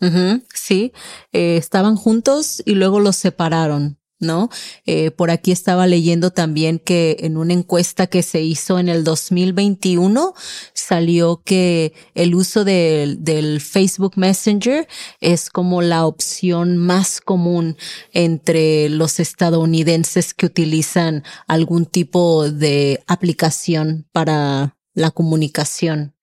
sí, 0.53 0.93
eh, 1.33 1.57
estaban 1.57 1.97
juntos 1.97 2.63
y 2.67 2.75
luego 2.75 3.01
los 3.01 3.17
separaron. 3.17 3.99
¿no? 4.23 4.51
Eh, 4.87 5.11
por 5.11 5.31
aquí 5.31 5.53
estaba 5.53 5.87
leyendo 5.87 6.31
también 6.31 6.79
que 6.79 7.17
en 7.21 7.37
una 7.37 7.53
encuesta 7.53 8.07
que 8.07 8.23
se 8.23 8.41
hizo 8.41 8.79
en 8.79 8.89
el 8.89 9.05
2021 9.05 10.35
salió 10.73 11.43
que 11.45 11.93
el 12.15 12.35
uso 12.35 12.65
del, 12.65 13.25
del 13.25 13.61
Facebook 13.61 14.13
Messenger 14.17 14.87
es 15.21 15.51
como 15.51 15.83
la 15.83 16.07
opción 16.07 16.77
más 16.77 17.21
común 17.21 17.77
entre 18.13 18.89
los 18.89 19.19
estadounidenses 19.19 20.35
que 20.35 20.47
utilizan 20.47 21.25
algún 21.49 21.85
tipo 21.85 22.49
de 22.49 23.03
aplicación 23.09 24.07
para 24.13 24.77
la 24.95 25.11
comunicación. 25.11 26.15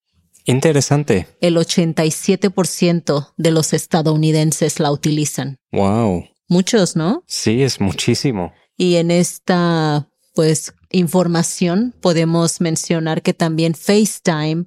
Interesante. 0.49 1.27
El 1.41 1.57
87% 1.57 3.33
de 3.37 3.51
los 3.51 3.73
estadounidenses 3.73 4.79
la 4.79 4.91
utilizan. 4.91 5.57
Wow. 5.71 6.25
Muchos, 6.47 6.95
¿no? 6.95 7.23
Sí, 7.27 7.61
es 7.61 7.79
muchísimo. 7.79 8.51
Y 8.75 8.95
en 8.95 9.11
esta, 9.11 10.09
pues, 10.33 10.73
información 10.89 11.93
podemos 12.01 12.61
mencionar 12.61 13.21
que 13.21 13.35
también 13.35 13.75
FaceTime 13.75 14.65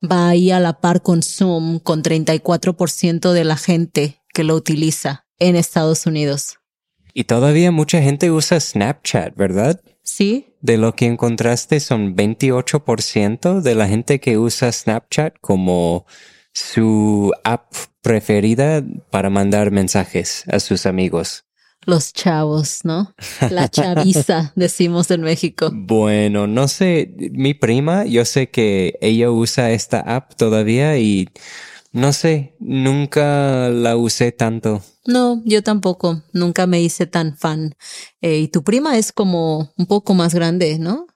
va 0.00 0.28
ahí 0.28 0.52
a 0.52 0.60
la 0.60 0.80
par 0.80 1.02
con 1.02 1.24
Zoom 1.24 1.80
con 1.80 2.04
34% 2.04 3.32
de 3.32 3.44
la 3.44 3.56
gente 3.56 4.22
que 4.32 4.44
lo 4.44 4.54
utiliza 4.54 5.26
en 5.40 5.56
Estados 5.56 6.06
Unidos. 6.06 6.58
Y 7.12 7.24
todavía 7.24 7.72
mucha 7.72 8.00
gente 8.00 8.30
usa 8.30 8.60
Snapchat, 8.60 9.34
¿verdad? 9.34 9.80
Sí. 10.04 10.54
De 10.66 10.78
lo 10.78 10.96
que 10.96 11.06
encontraste 11.06 11.78
son 11.78 12.16
28% 12.16 13.60
de 13.60 13.74
la 13.76 13.86
gente 13.86 14.18
que 14.18 14.36
usa 14.36 14.72
Snapchat 14.72 15.36
como 15.40 16.06
su 16.52 17.32
app 17.44 17.72
preferida 18.02 18.82
para 19.12 19.30
mandar 19.30 19.70
mensajes 19.70 20.42
a 20.48 20.58
sus 20.58 20.86
amigos. 20.86 21.44
Los 21.82 22.12
chavos, 22.12 22.80
¿no? 22.82 23.14
La 23.48 23.68
chaviza, 23.68 24.52
decimos 24.56 25.08
en 25.12 25.20
México. 25.20 25.70
Bueno, 25.72 26.48
no 26.48 26.66
sé, 26.66 27.14
mi 27.30 27.54
prima, 27.54 28.04
yo 28.04 28.24
sé 28.24 28.50
que 28.50 28.98
ella 29.00 29.30
usa 29.30 29.70
esta 29.70 30.00
app 30.00 30.34
todavía 30.34 30.98
y 30.98 31.28
no 31.96 32.12
sé, 32.12 32.54
nunca 32.60 33.70
la 33.70 33.96
usé 33.96 34.30
tanto. 34.30 34.82
No, 35.06 35.40
yo 35.46 35.62
tampoco, 35.62 36.22
nunca 36.34 36.66
me 36.66 36.82
hice 36.82 37.06
tan 37.06 37.38
fan. 37.38 37.74
Eh, 38.20 38.36
y 38.36 38.48
tu 38.48 38.62
prima 38.62 38.98
es 38.98 39.12
como 39.12 39.72
un 39.78 39.86
poco 39.86 40.12
más 40.12 40.34
grande, 40.34 40.78
¿no? 40.78 41.06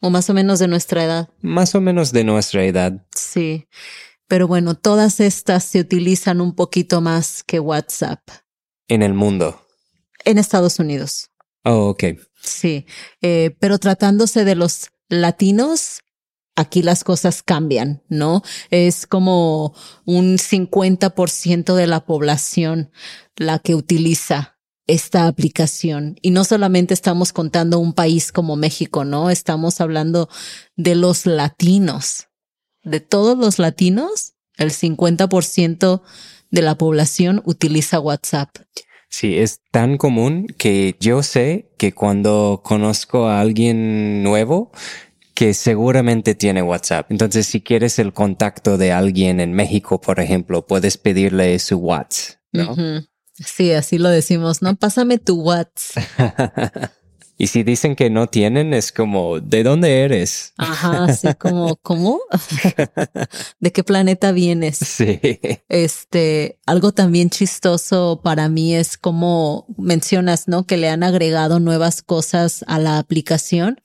O 0.00 0.10
más 0.10 0.28
o 0.30 0.34
menos 0.34 0.58
de 0.58 0.66
nuestra 0.66 1.04
edad. 1.04 1.28
Más 1.40 1.76
o 1.76 1.80
menos 1.80 2.10
de 2.10 2.24
nuestra 2.24 2.64
edad. 2.64 3.06
Sí. 3.14 3.68
Pero 4.26 4.48
bueno, 4.48 4.74
todas 4.74 5.20
estas 5.20 5.62
se 5.62 5.78
utilizan 5.78 6.40
un 6.40 6.56
poquito 6.56 7.00
más 7.00 7.44
que 7.44 7.60
WhatsApp. 7.60 8.20
En 8.88 9.02
el 9.02 9.14
mundo. 9.14 9.64
En 10.24 10.38
Estados 10.38 10.80
Unidos. 10.80 11.30
Oh, 11.62 11.90
ok. 11.90 12.04
Sí. 12.42 12.86
Eh, 13.22 13.56
pero 13.60 13.78
tratándose 13.78 14.44
de 14.44 14.56
los 14.56 14.90
latinos, 15.08 16.00
aquí 16.56 16.82
las 16.82 17.04
cosas 17.04 17.42
cambian, 17.42 18.02
¿no? 18.08 18.42
Es 18.70 19.06
como 19.06 19.74
un 20.04 20.38
50% 20.38 21.74
de 21.74 21.86
la 21.86 22.04
población 22.04 22.90
la 23.36 23.58
que 23.58 23.74
utiliza 23.74 24.58
esta 24.86 25.26
aplicación. 25.26 26.16
Y 26.20 26.30
no 26.30 26.44
solamente 26.44 26.94
estamos 26.94 27.32
contando 27.32 27.78
un 27.78 27.92
país 27.92 28.32
como 28.32 28.56
México, 28.56 29.04
¿no? 29.04 29.30
Estamos 29.30 29.80
hablando 29.80 30.28
de 30.76 30.94
los 30.94 31.26
latinos. 31.26 32.28
De 32.82 33.00
todos 33.00 33.38
los 33.38 33.58
latinos, 33.58 34.34
el 34.58 34.70
50% 34.70 36.02
de 36.50 36.62
la 36.62 36.76
población 36.76 37.42
utiliza 37.44 37.98
WhatsApp. 37.98 38.50
Sí, 39.08 39.38
es 39.38 39.60
tan 39.70 39.96
común 39.96 40.48
que 40.58 40.96
yo 41.00 41.22
sé 41.22 41.70
que 41.78 41.92
cuando 41.92 42.62
conozco 42.64 43.28
a 43.28 43.40
alguien 43.40 44.22
nuevo, 44.22 44.72
que 45.34 45.52
seguramente 45.52 46.34
tiene 46.34 46.62
WhatsApp. 46.62 47.10
Entonces, 47.10 47.46
si 47.46 47.60
quieres 47.60 47.98
el 47.98 48.12
contacto 48.12 48.78
de 48.78 48.92
alguien 48.92 49.40
en 49.40 49.52
México, 49.52 50.00
por 50.00 50.20
ejemplo, 50.20 50.66
puedes 50.66 50.96
pedirle 50.96 51.58
su 51.58 51.76
WhatsApp, 51.78 52.38
¿no? 52.52 52.76
Sí, 53.34 53.72
así 53.72 53.98
lo 53.98 54.10
decimos, 54.10 54.62
¿no? 54.62 54.76
Pásame 54.76 55.18
tu 55.18 55.40
WhatsApp. 55.40 56.04
y 57.36 57.48
si 57.48 57.64
dicen 57.64 57.96
que 57.96 58.08
no 58.10 58.28
tienen, 58.28 58.72
es 58.72 58.92
como, 58.92 59.40
¿de 59.40 59.64
dónde 59.64 60.02
eres? 60.02 60.52
Ajá, 60.56 61.06
así 61.06 61.26
como, 61.38 61.74
¿cómo? 61.82 62.20
¿De 63.58 63.72
qué 63.72 63.82
planeta 63.82 64.30
vienes? 64.30 64.78
Sí. 64.78 65.20
Este, 65.68 66.60
algo 66.64 66.92
también 66.92 67.28
chistoso 67.28 68.20
para 68.22 68.48
mí 68.48 68.76
es 68.76 68.96
como 68.96 69.66
mencionas, 69.76 70.46
¿no? 70.46 70.64
Que 70.64 70.76
le 70.76 70.88
han 70.88 71.02
agregado 71.02 71.58
nuevas 71.58 72.02
cosas 72.02 72.64
a 72.68 72.78
la 72.78 72.98
aplicación. 72.98 73.80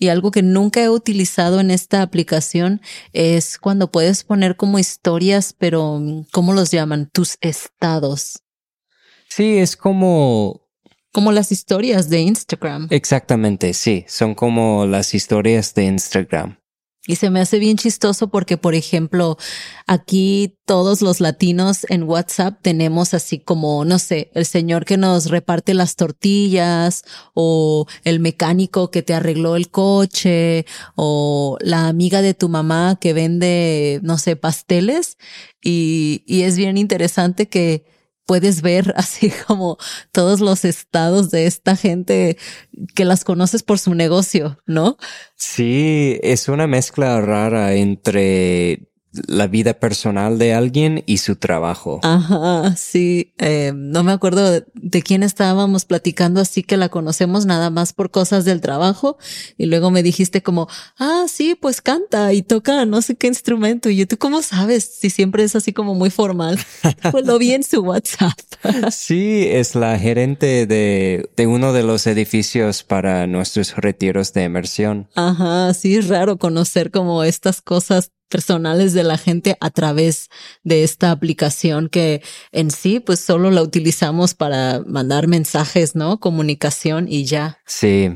Y 0.00 0.08
algo 0.08 0.30
que 0.30 0.42
nunca 0.42 0.82
he 0.82 0.88
utilizado 0.88 1.60
en 1.60 1.70
esta 1.70 2.00
aplicación 2.00 2.80
es 3.12 3.58
cuando 3.58 3.92
puedes 3.92 4.24
poner 4.24 4.56
como 4.56 4.78
historias, 4.78 5.54
pero 5.56 6.00
¿cómo 6.32 6.54
los 6.54 6.70
llaman? 6.70 7.10
Tus 7.12 7.36
estados. 7.42 8.42
Sí, 9.28 9.58
es 9.58 9.76
como... 9.76 10.62
Como 11.12 11.32
las 11.32 11.52
historias 11.52 12.08
de 12.08 12.20
Instagram. 12.20 12.88
Exactamente, 12.90 13.74
sí, 13.74 14.06
son 14.08 14.34
como 14.34 14.86
las 14.86 15.12
historias 15.12 15.74
de 15.74 15.84
Instagram. 15.84 16.59
Y 17.06 17.16
se 17.16 17.30
me 17.30 17.40
hace 17.40 17.58
bien 17.58 17.78
chistoso 17.78 18.28
porque, 18.28 18.58
por 18.58 18.74
ejemplo, 18.74 19.38
aquí 19.86 20.58
todos 20.66 21.00
los 21.00 21.20
latinos 21.20 21.86
en 21.88 22.02
WhatsApp 22.02 22.58
tenemos 22.60 23.14
así 23.14 23.38
como, 23.38 23.86
no 23.86 23.98
sé, 23.98 24.30
el 24.34 24.44
señor 24.44 24.84
que 24.84 24.98
nos 24.98 25.30
reparte 25.30 25.72
las 25.72 25.96
tortillas 25.96 27.04
o 27.32 27.86
el 28.04 28.20
mecánico 28.20 28.90
que 28.90 29.02
te 29.02 29.14
arregló 29.14 29.56
el 29.56 29.70
coche 29.70 30.66
o 30.94 31.56
la 31.60 31.88
amiga 31.88 32.20
de 32.20 32.34
tu 32.34 32.50
mamá 32.50 32.98
que 33.00 33.14
vende, 33.14 34.00
no 34.02 34.18
sé, 34.18 34.36
pasteles. 34.36 35.16
Y, 35.62 36.22
y 36.26 36.42
es 36.42 36.58
bien 36.58 36.76
interesante 36.76 37.48
que 37.48 37.84
puedes 38.26 38.62
ver 38.62 38.94
así 38.96 39.32
como 39.46 39.78
todos 40.12 40.40
los 40.40 40.64
estados 40.64 41.30
de 41.30 41.46
esta 41.46 41.76
gente 41.76 42.36
que 42.94 43.04
las 43.04 43.24
conoces 43.24 43.62
por 43.62 43.78
su 43.78 43.94
negocio, 43.94 44.58
¿no? 44.66 44.96
Sí, 45.36 46.18
es 46.22 46.48
una 46.48 46.66
mezcla 46.66 47.20
rara 47.20 47.74
entre 47.74 48.89
la 49.12 49.46
vida 49.48 49.74
personal 49.74 50.38
de 50.38 50.54
alguien 50.54 51.02
y 51.06 51.18
su 51.18 51.36
trabajo. 51.36 52.00
Ajá, 52.02 52.76
sí. 52.76 53.32
Eh, 53.38 53.72
no 53.74 54.04
me 54.04 54.12
acuerdo 54.12 54.60
de, 54.74 55.02
quién 55.02 55.22
estábamos 55.22 55.84
platicando, 55.84 56.40
así 56.40 56.62
que 56.62 56.76
la 56.76 56.88
conocemos 56.88 57.46
nada 57.46 57.70
más 57.70 57.92
por 57.92 58.10
cosas 58.10 58.44
del 58.44 58.60
trabajo. 58.60 59.18
Y 59.58 59.66
luego 59.66 59.90
me 59.90 60.02
dijiste 60.02 60.42
como, 60.42 60.68
ah, 60.98 61.24
sí, 61.28 61.56
pues 61.60 61.80
canta 61.80 62.32
y 62.32 62.42
toca 62.42 62.84
no 62.86 63.02
sé 63.02 63.16
qué 63.16 63.26
instrumento. 63.26 63.90
Y 63.90 63.96
yo, 63.96 64.06
¿tú 64.06 64.16
cómo 64.16 64.42
sabes? 64.42 64.84
Si 64.84 65.10
siempre 65.10 65.42
es 65.42 65.56
así 65.56 65.72
como 65.72 65.94
muy 65.94 66.10
formal. 66.10 66.58
pues 67.10 67.26
lo 67.26 67.38
vi 67.38 67.52
en 67.52 67.64
su 67.64 67.80
WhatsApp. 67.80 68.38
sí, 68.90 69.46
es 69.48 69.74
la 69.74 69.98
gerente 69.98 70.66
de, 70.66 71.30
de 71.36 71.46
uno 71.46 71.72
de 71.72 71.82
los 71.82 72.06
edificios 72.06 72.84
para 72.84 73.26
nuestros 73.26 73.74
retiros 73.76 74.32
de 74.32 74.44
inmersión. 74.44 75.08
Ajá, 75.16 75.74
sí, 75.74 75.96
es 75.96 76.08
raro 76.08 76.38
conocer 76.38 76.90
como 76.90 77.24
estas 77.24 77.60
cosas 77.60 78.12
personales 78.30 78.94
de 78.94 79.02
la 79.02 79.18
gente 79.18 79.58
a 79.60 79.68
través 79.68 80.30
de 80.64 80.84
esta 80.84 81.10
aplicación 81.10 81.90
que 81.90 82.22
en 82.52 82.70
sí 82.70 83.00
pues 83.00 83.20
solo 83.20 83.50
la 83.50 83.62
utilizamos 83.62 84.32
para 84.34 84.80
mandar 84.86 85.26
mensajes, 85.26 85.94
¿no? 85.94 86.18
Comunicación 86.20 87.06
y 87.08 87.26
ya. 87.26 87.58
Sí, 87.66 88.10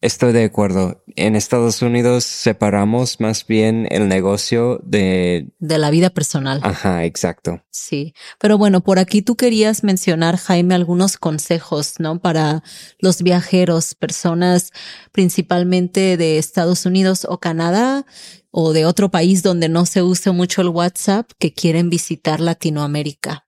estoy 0.00 0.32
de 0.32 0.44
acuerdo. 0.44 1.02
En 1.16 1.36
Estados 1.36 1.82
Unidos 1.82 2.24
separamos 2.24 3.20
más 3.20 3.46
bien 3.46 3.86
el 3.90 4.08
negocio 4.08 4.80
de... 4.84 5.52
De 5.58 5.78
la 5.78 5.90
vida 5.90 6.10
personal. 6.10 6.60
Ajá, 6.62 7.04
exacto. 7.04 7.62
Sí, 7.70 8.14
pero 8.38 8.58
bueno, 8.58 8.82
por 8.82 8.98
aquí 8.98 9.22
tú 9.22 9.36
querías 9.36 9.84
mencionar, 9.84 10.36
Jaime, 10.36 10.74
algunos 10.74 11.16
consejos, 11.16 11.94
¿no? 11.98 12.20
Para 12.20 12.62
los 12.98 13.22
viajeros, 13.22 13.94
personas 13.94 14.72
principalmente 15.12 16.16
de 16.16 16.38
Estados 16.38 16.86
Unidos 16.86 17.26
o 17.28 17.38
Canadá 17.38 18.06
o 18.50 18.72
de 18.72 18.84
otro 18.84 19.10
país 19.10 19.42
donde 19.42 19.68
no 19.68 19.86
se 19.86 20.02
use 20.02 20.30
mucho 20.32 20.62
el 20.62 20.68
WhatsApp 20.68 21.30
que 21.38 21.52
quieren 21.52 21.90
visitar 21.90 22.40
Latinoamérica? 22.40 23.46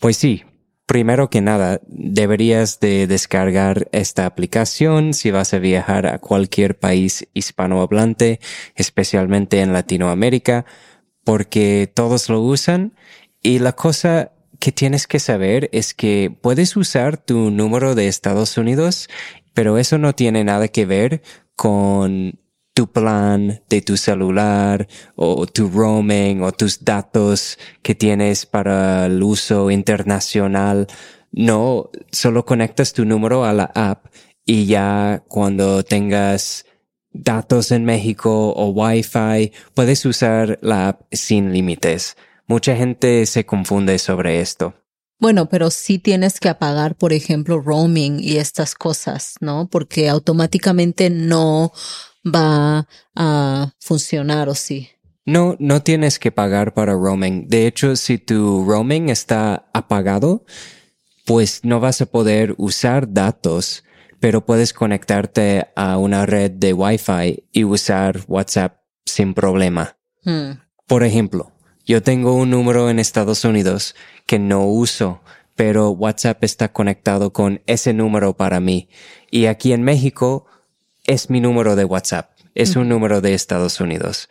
Pues 0.00 0.16
sí, 0.16 0.44
primero 0.88 1.28
que 1.28 1.42
nada, 1.42 1.82
deberías 1.86 2.80
de 2.80 3.06
descargar 3.06 3.88
esta 3.92 4.24
aplicación 4.24 5.12
si 5.12 5.30
vas 5.30 5.52
a 5.52 5.58
viajar 5.58 6.06
a 6.06 6.18
cualquier 6.18 6.78
país 6.78 7.28
hispanohablante, 7.34 8.40
especialmente 8.74 9.60
en 9.60 9.74
Latinoamérica, 9.74 10.64
porque 11.24 11.92
todos 11.94 12.30
lo 12.30 12.40
usan. 12.40 12.94
Y 13.42 13.58
la 13.58 13.72
cosa 13.72 14.32
que 14.58 14.72
tienes 14.72 15.06
que 15.06 15.18
saber 15.18 15.68
es 15.72 15.92
que 15.92 16.34
puedes 16.40 16.74
usar 16.74 17.18
tu 17.18 17.50
número 17.50 17.94
de 17.94 18.08
Estados 18.08 18.56
Unidos, 18.56 19.10
pero 19.52 19.76
eso 19.76 19.98
no 19.98 20.14
tiene 20.14 20.42
nada 20.42 20.68
que 20.68 20.86
ver 20.86 21.20
con 21.54 22.40
tu 22.78 22.86
plan 22.86 23.60
de 23.68 23.82
tu 23.82 23.96
celular 23.96 24.86
o 25.16 25.46
tu 25.48 25.68
roaming 25.68 26.44
o 26.44 26.52
tus 26.52 26.84
datos 26.84 27.58
que 27.82 27.96
tienes 27.96 28.46
para 28.46 29.06
el 29.06 29.20
uso 29.20 29.72
internacional. 29.72 30.86
No, 31.32 31.90
solo 32.12 32.44
conectas 32.44 32.92
tu 32.92 33.04
número 33.04 33.44
a 33.44 33.52
la 33.52 33.64
app 33.74 34.06
y 34.46 34.66
ya 34.66 35.24
cuando 35.26 35.82
tengas 35.82 36.66
datos 37.10 37.72
en 37.72 37.84
México 37.84 38.52
o 38.52 38.68
Wi-Fi, 38.68 39.50
puedes 39.74 40.06
usar 40.06 40.60
la 40.62 40.90
app 40.90 41.00
sin 41.10 41.52
límites. 41.52 42.16
Mucha 42.46 42.76
gente 42.76 43.26
se 43.26 43.44
confunde 43.44 43.98
sobre 43.98 44.40
esto. 44.40 44.74
Bueno, 45.18 45.48
pero 45.48 45.70
sí 45.70 45.98
tienes 45.98 46.38
que 46.38 46.48
apagar, 46.48 46.94
por 46.94 47.12
ejemplo, 47.12 47.60
roaming 47.60 48.20
y 48.20 48.36
estas 48.36 48.76
cosas, 48.76 49.34
¿no? 49.40 49.66
Porque 49.68 50.08
automáticamente 50.08 51.10
no 51.10 51.72
va 52.24 52.86
a 53.14 53.72
funcionar 53.78 54.48
o 54.48 54.54
sí. 54.54 54.88
No, 55.24 55.56
no 55.58 55.82
tienes 55.82 56.18
que 56.18 56.32
pagar 56.32 56.72
para 56.72 56.94
roaming. 56.94 57.48
De 57.48 57.66
hecho, 57.66 57.96
si 57.96 58.16
tu 58.16 58.64
roaming 58.64 59.10
está 59.10 59.68
apagado, 59.74 60.46
pues 61.26 61.60
no 61.64 61.80
vas 61.80 62.00
a 62.00 62.06
poder 62.06 62.54
usar 62.56 63.12
datos, 63.12 63.84
pero 64.20 64.46
puedes 64.46 64.72
conectarte 64.72 65.66
a 65.76 65.98
una 65.98 66.24
red 66.24 66.52
de 66.52 66.72
Wi-Fi 66.72 67.44
y 67.52 67.64
usar 67.64 68.20
WhatsApp 68.26 68.78
sin 69.04 69.34
problema. 69.34 69.98
Hmm. 70.24 70.52
Por 70.86 71.02
ejemplo, 71.04 71.52
yo 71.84 72.02
tengo 72.02 72.34
un 72.34 72.48
número 72.48 72.88
en 72.88 72.98
Estados 72.98 73.44
Unidos 73.44 73.94
que 74.24 74.38
no 74.38 74.64
uso, 74.64 75.20
pero 75.54 75.90
WhatsApp 75.90 76.42
está 76.44 76.72
conectado 76.72 77.32
con 77.34 77.60
ese 77.66 77.92
número 77.92 78.34
para 78.36 78.60
mí. 78.60 78.88
Y 79.30 79.44
aquí 79.46 79.74
en 79.74 79.82
México 79.82 80.46
es 81.08 81.30
mi 81.30 81.40
número 81.40 81.74
de 81.74 81.84
WhatsApp. 81.84 82.30
Es 82.54 82.76
un 82.76 82.88
número 82.88 83.20
de 83.20 83.34
Estados 83.34 83.80
Unidos. 83.80 84.28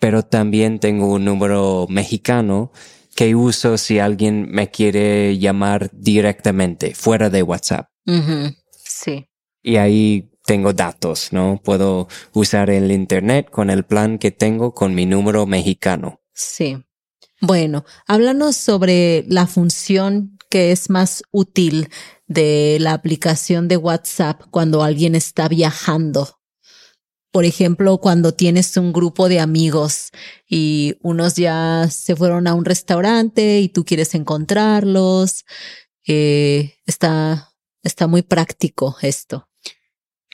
Pero 0.00 0.24
también 0.24 0.78
tengo 0.80 1.12
un 1.12 1.24
número 1.24 1.86
mexicano 1.88 2.72
que 3.14 3.34
uso 3.34 3.76
si 3.76 3.98
alguien 3.98 4.48
me 4.50 4.70
quiere 4.70 5.38
llamar 5.38 5.90
directamente, 5.92 6.94
fuera 6.94 7.28
de 7.28 7.42
WhatsApp. 7.42 7.88
Sí. 8.70 9.28
Y 9.62 9.76
ahí 9.76 10.30
tengo 10.44 10.72
datos, 10.72 11.32
¿no? 11.32 11.60
Puedo 11.62 12.08
usar 12.32 12.70
el 12.70 12.92
Internet 12.92 13.50
con 13.50 13.68
el 13.68 13.84
plan 13.84 14.18
que 14.18 14.30
tengo 14.30 14.74
con 14.74 14.94
mi 14.94 15.06
número 15.06 15.44
mexicano. 15.44 16.20
Sí. 16.32 16.78
Bueno, 17.40 17.84
háblanos 18.06 18.56
sobre 18.56 19.24
la 19.28 19.46
función 19.46 20.38
que 20.48 20.72
es 20.72 20.88
más 20.88 21.22
útil 21.32 21.90
de 22.26 22.78
la 22.80 22.92
aplicación 22.92 23.68
de 23.68 23.76
WhatsApp 23.76 24.42
cuando 24.50 24.82
alguien 24.82 25.14
está 25.14 25.48
viajando. 25.48 26.40
Por 27.32 27.44
ejemplo, 27.44 27.98
cuando 27.98 28.32
tienes 28.32 28.76
un 28.76 28.92
grupo 28.92 29.28
de 29.28 29.40
amigos 29.40 30.10
y 30.48 30.96
unos 31.02 31.36
ya 31.36 31.86
se 31.90 32.16
fueron 32.16 32.46
a 32.46 32.54
un 32.54 32.64
restaurante 32.64 33.60
y 33.60 33.68
tú 33.68 33.84
quieres 33.84 34.14
encontrarlos, 34.14 35.44
eh, 36.06 36.76
está, 36.86 37.52
está 37.82 38.06
muy 38.06 38.22
práctico 38.22 38.96
esto. 39.02 39.48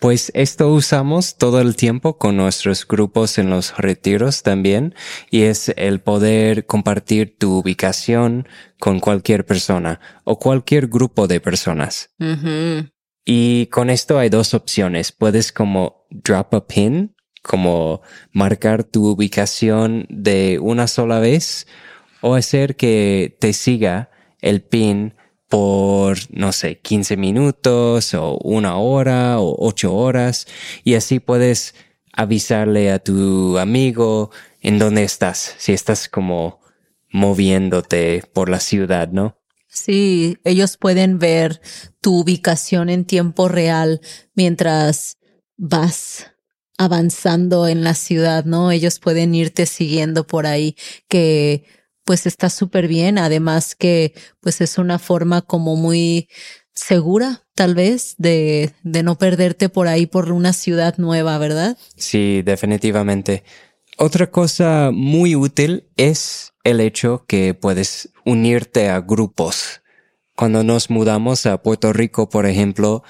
Pues 0.03 0.33
esto 0.35 0.69
usamos 0.73 1.39
todo 1.39 1.61
el 1.61 1.77
tiempo 1.77 2.19
con 2.19 2.37
nuestros 2.37 2.89
grupos 2.89 3.39
en 3.39 3.51
los 3.51 3.77
retiros 3.79 4.43
también 4.43 4.97
y 5.31 5.43
es 5.43 5.73
el 5.77 6.01
poder 6.01 6.67
compartir 6.67 7.39
tu 7.39 7.59
ubicación 7.59 8.49
con 8.81 8.99
cualquier 8.99 9.47
persona 9.47 10.01
o 10.25 10.41
cualquier 10.41 10.89
grupo 10.89 11.29
de 11.29 11.39
personas. 11.39 12.11
Y 13.25 13.67
con 13.67 13.91
esto 13.91 14.19
hay 14.19 14.29
dos 14.29 14.55
opciones. 14.55 15.13
Puedes 15.13 15.53
como 15.53 16.05
drop 16.11 16.53
a 16.53 16.67
pin, 16.67 17.15
como 17.41 18.03
marcar 18.33 18.83
tu 18.83 19.07
ubicación 19.07 20.07
de 20.09 20.59
una 20.59 20.89
sola 20.89 21.21
vez 21.21 21.69
o 22.23 22.35
hacer 22.35 22.75
que 22.75 23.37
te 23.39 23.53
siga 23.53 24.11
el 24.41 24.63
pin 24.63 25.15
por, 25.53 26.17
no 26.31 26.51
sé, 26.51 26.79
15 26.79 27.19
minutos 27.19 28.15
o 28.15 28.39
una 28.39 28.79
hora 28.79 29.39
o 29.39 29.55
ocho 29.59 29.95
horas 29.95 30.47
y 30.83 30.95
así 30.95 31.21
puedes 31.21 31.75
avisarle 32.11 32.91
a 32.91 33.01
tu 33.01 33.59
amigo 33.59 34.31
en 34.63 34.79
dónde 34.79 35.03
estás, 35.03 35.55
si 35.59 35.75
estás 35.75 36.09
como 36.09 36.63
moviéndote 37.11 38.25
por 38.33 38.49
la 38.49 38.61
ciudad, 38.61 39.11
¿no? 39.11 39.37
Sí, 39.69 40.39
ellos 40.45 40.79
pueden 40.79 41.19
ver 41.19 41.61
tu 42.01 42.21
ubicación 42.21 42.89
en 42.89 43.05
tiempo 43.05 43.49
real 43.49 44.01
mientras 44.35 45.19
vas 45.59 46.33
avanzando 46.79 47.69
en 47.69 47.85
la 47.85 47.95
ciudad, 47.95 48.47
¿no? 48.47 48.71
Ellos 48.71 49.01
pueden 49.01 49.35
irte 49.35 49.67
siguiendo 49.67 50.27
por 50.27 50.47
ahí, 50.47 50.77
que 51.09 51.65
pues 52.05 52.27
está 52.27 52.51
súper 52.51 52.89
bien. 52.89 53.19
Además 53.19 53.75
que 53.75 54.15
pues 54.41 54.61
es 54.61 54.79
una 54.79 54.99
forma 54.99 55.43
como 55.43 55.77
muy 55.77 56.29
segura, 56.75 57.43
tal 57.55 57.75
vez, 57.75 58.15
de, 58.19 58.73
de 58.83 59.03
no 59.03 59.19
perderte 59.19 59.69
por 59.69 59.89
ahí 59.89 60.07
por 60.07 60.33
una 60.33 60.53
ciudad 60.53 60.97
nueva, 60.99 61.39
¿verdad? 61.39 61.77
Sí, 61.97 62.43
definitivamente. 62.43 63.45
Otra 63.99 64.31
cosa 64.31 64.91
muy 64.93 65.37
útil 65.37 65.85
es 65.97 66.55
el 66.65 66.81
hecho 66.81 67.25
que 67.27 67.55
puedes 67.55 68.11
unirte 68.25 68.89
a 68.89 69.01
grupos. 69.01 69.83
Cuando 70.35 70.65
nos 70.65 70.89
mudamos 70.89 71.45
a 71.45 71.63
Puerto 71.63 71.93
Rico, 71.93 72.29
por 72.29 72.47
ejemplo, 72.47 73.05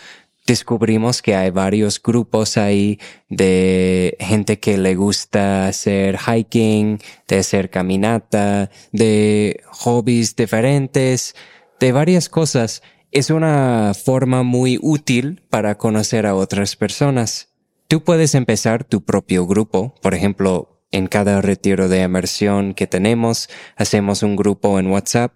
descubrimos 0.47 1.23
que 1.23 1.35
hay 1.35 1.51
varios 1.51 2.03
grupos 2.03 2.57
ahí 2.57 2.99
de 3.29 4.17
gente 4.21 4.59
que 4.59 4.79
le 4.79 4.95
gusta 4.95 5.69
hacer 5.69 6.19
hiking, 6.19 6.99
de 7.29 7.39
hacer 7.39 7.71
caminata, 7.71 8.71
de 8.93 9.61
hobbies 9.67 10.37
diferentes, 10.37 11.35
de 11.81 11.93
varias 11.93 12.29
cosas. 12.29 12.83
Es 13.11 13.31
una 13.31 13.93
forma 13.95 14.43
muy 14.43 14.79
útil 14.81 15.43
para 15.51 15.77
conocer 15.77 16.27
a 16.27 16.35
otras 16.35 16.77
personas. 16.77 17.49
Tú 17.89 18.03
puedes 18.03 18.35
empezar 18.35 18.85
tu 18.85 19.05
propio 19.05 19.47
grupo, 19.47 19.95
por 20.01 20.15
ejemplo, 20.15 20.81
en 20.91 21.07
cada 21.07 21.41
retiro 21.41 21.89
de 21.89 22.03
inmersión 22.03 22.75
que 22.75 22.87
tenemos, 22.87 23.49
hacemos 23.77 24.23
un 24.23 24.37
grupo 24.37 24.79
en 24.79 24.89
WhatsApp 24.89 25.33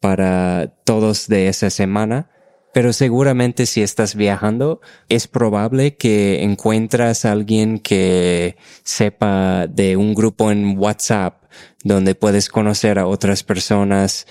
para 0.00 0.74
todos 0.84 1.28
de 1.28 1.48
esa 1.48 1.70
semana 1.70 2.30
pero 2.72 2.92
seguramente 2.92 3.66
si 3.66 3.82
estás 3.82 4.14
viajando, 4.14 4.80
es 5.08 5.26
probable 5.26 5.96
que 5.96 6.42
encuentras 6.42 7.24
a 7.24 7.32
alguien 7.32 7.78
que 7.78 8.56
sepa 8.82 9.66
de 9.66 9.96
un 9.96 10.14
grupo 10.14 10.50
en 10.50 10.78
WhatsApp 10.78 11.44
donde 11.82 12.14
puedes 12.14 12.48
conocer 12.48 12.98
a 12.98 13.06
otras 13.06 13.42
personas 13.42 14.26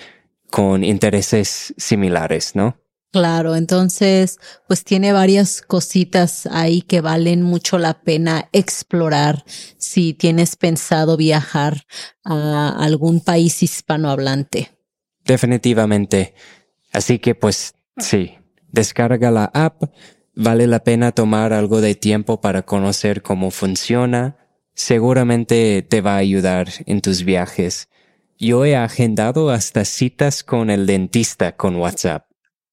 con 0.50 0.84
intereses 0.84 1.74
similares, 1.76 2.54
¿no? 2.54 2.76
Claro, 3.10 3.56
entonces, 3.56 4.38
pues 4.66 4.84
tiene 4.84 5.12
varias 5.12 5.62
cositas 5.62 6.46
ahí 6.46 6.82
que 6.82 7.00
valen 7.00 7.42
mucho 7.42 7.78
la 7.78 8.02
pena 8.02 8.50
explorar 8.52 9.44
si 9.78 10.12
tienes 10.12 10.56
pensado 10.56 11.16
viajar 11.16 11.86
a 12.22 12.68
algún 12.78 13.20
país 13.20 13.62
hispanohablante. 13.62 14.72
Definitivamente. 15.24 16.34
Así 16.92 17.18
que 17.18 17.34
pues 17.34 17.74
Sí, 17.98 18.38
descarga 18.70 19.30
la 19.30 19.50
app, 19.52 19.82
vale 20.34 20.66
la 20.66 20.84
pena 20.84 21.12
tomar 21.12 21.52
algo 21.52 21.80
de 21.80 21.94
tiempo 21.94 22.40
para 22.40 22.62
conocer 22.62 23.22
cómo 23.22 23.50
funciona, 23.50 24.36
seguramente 24.74 25.82
te 25.82 26.00
va 26.00 26.14
a 26.14 26.18
ayudar 26.18 26.68
en 26.86 27.00
tus 27.00 27.24
viajes. 27.24 27.88
Yo 28.38 28.64
he 28.64 28.76
agendado 28.76 29.50
hasta 29.50 29.84
citas 29.84 30.44
con 30.44 30.70
el 30.70 30.86
dentista 30.86 31.56
con 31.56 31.76
WhatsApp. 31.76 32.26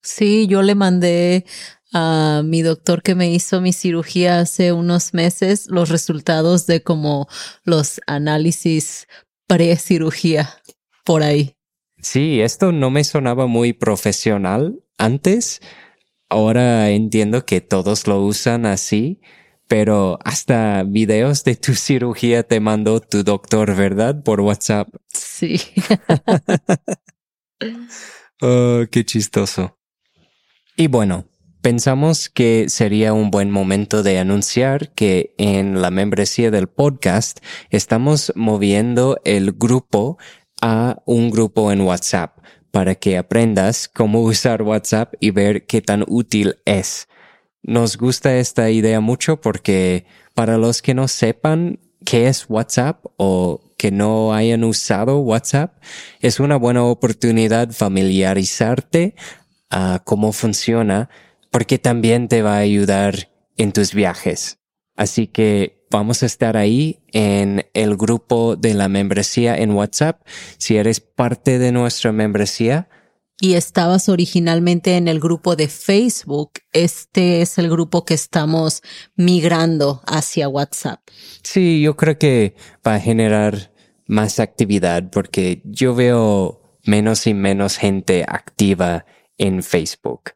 Sí, 0.03 0.45
yo 0.45 0.61
le 0.61 0.75
mandé 0.75 1.45
a 1.91 2.43
mi 2.45 2.61
doctor 2.61 3.01
que 3.01 3.15
me 3.15 3.31
hizo 3.31 3.61
mi 3.61 3.73
cirugía 3.73 4.39
hace 4.39 4.71
unos 4.71 5.15
meses 5.15 5.65
los 5.67 5.89
resultados 5.89 6.67
de 6.67 6.83
como 6.83 7.27
los 7.63 7.99
análisis 8.05 9.07
pre-cirugía 9.47 10.49
por 11.03 11.23
ahí. 11.23 11.54
Sí, 12.05 12.39
esto 12.39 12.71
no 12.71 12.91
me 12.91 13.03
sonaba 13.03 13.47
muy 13.47 13.73
profesional, 13.73 14.79
antes. 14.99 15.59
Ahora 16.29 16.91
entiendo 16.91 17.47
que 17.47 17.61
todos 17.61 18.05
lo 18.05 18.21
usan 18.21 18.67
así, 18.67 19.21
pero 19.67 20.19
hasta 20.23 20.83
videos 20.83 21.43
de 21.43 21.55
tu 21.55 21.73
cirugía 21.73 22.43
te 22.43 22.59
mandó 22.59 22.99
tu 22.99 23.23
doctor, 23.23 23.75
¿verdad? 23.75 24.21
Por 24.21 24.41
WhatsApp. 24.41 24.87
Sí. 25.11 25.59
oh, 28.41 28.83
qué 28.91 29.03
chistoso. 29.03 29.79
Y 30.77 30.85
bueno, 30.85 31.25
pensamos 31.61 32.29
que 32.29 32.69
sería 32.69 33.13
un 33.13 33.31
buen 33.31 33.49
momento 33.49 34.03
de 34.03 34.19
anunciar 34.19 34.93
que 34.93 35.33
en 35.39 35.81
la 35.81 35.89
membresía 35.89 36.51
del 36.51 36.67
podcast 36.67 37.39
estamos 37.71 38.31
moviendo 38.35 39.19
el 39.25 39.53
grupo 39.53 40.19
a 40.67 41.03
un 41.05 41.29
grupo 41.29 41.71
en 41.71 41.81
WhatsApp 41.81 42.39
para 42.71 42.95
que 42.95 43.19
aprendas 43.19 43.87
cómo 43.87 44.21
usar 44.23 44.63
WhatsApp 44.63 45.13
y 45.19 45.29
ver 45.29 45.67
qué 45.67 45.83
tan 45.83 46.03
útil 46.07 46.55
es. 46.65 47.07
Nos 47.61 47.97
gusta 47.97 48.37
esta 48.37 48.71
idea 48.71 48.99
mucho 48.99 49.39
porque 49.39 50.07
para 50.33 50.57
los 50.57 50.81
que 50.81 50.95
no 50.95 51.07
sepan 51.07 51.79
qué 52.03 52.27
es 52.27 52.49
WhatsApp 52.49 53.05
o 53.17 53.61
que 53.77 53.91
no 53.91 54.33
hayan 54.33 54.63
usado 54.63 55.19
WhatsApp, 55.19 55.77
es 56.19 56.39
una 56.39 56.55
buena 56.55 56.83
oportunidad 56.83 57.71
familiarizarte 57.71 59.13
a 59.69 60.01
cómo 60.03 60.31
funciona 60.31 61.09
porque 61.51 61.77
también 61.77 62.27
te 62.27 62.41
va 62.41 62.55
a 62.55 62.59
ayudar 62.59 63.29
en 63.55 63.71
tus 63.71 63.93
viajes. 63.93 64.57
Así 64.95 65.27
que 65.27 65.74
vamos 65.89 66.23
a 66.23 66.25
estar 66.25 66.57
ahí 66.57 66.99
en 67.11 67.65
el 67.73 67.95
grupo 67.97 68.55
de 68.55 68.73
la 68.73 68.89
membresía 68.89 69.57
en 69.57 69.71
WhatsApp. 69.71 70.21
Si 70.57 70.77
eres 70.77 70.99
parte 70.99 71.59
de 71.59 71.71
nuestra 71.71 72.11
membresía, 72.11 72.87
y 73.41 73.55
estabas 73.55 74.07
originalmente 74.07 74.95
en 74.95 75.09
el 75.09 75.19
grupo 75.19 75.57
de 75.57 75.67
Facebook, 75.67 76.51
este 76.71 77.41
es 77.41 77.57
el 77.57 77.69
grupo 77.69 78.05
que 78.05 78.13
estamos 78.13 78.81
migrando 79.17 80.01
hacia 80.07 80.47
WhatsApp. 80.47 81.01
Sí, 81.43 81.81
yo 81.81 81.97
creo 81.97 82.17
que 82.17 82.55
va 82.87 82.95
a 82.95 82.99
generar 83.01 83.73
más 84.07 84.39
actividad 84.39 85.09
porque 85.11 85.61
yo 85.65 85.93
veo 85.95 86.61
menos 86.85 87.27
y 87.27 87.33
menos 87.33 87.75
gente 87.75 88.23
activa 88.25 89.05
en 89.37 89.63
Facebook 89.63 90.31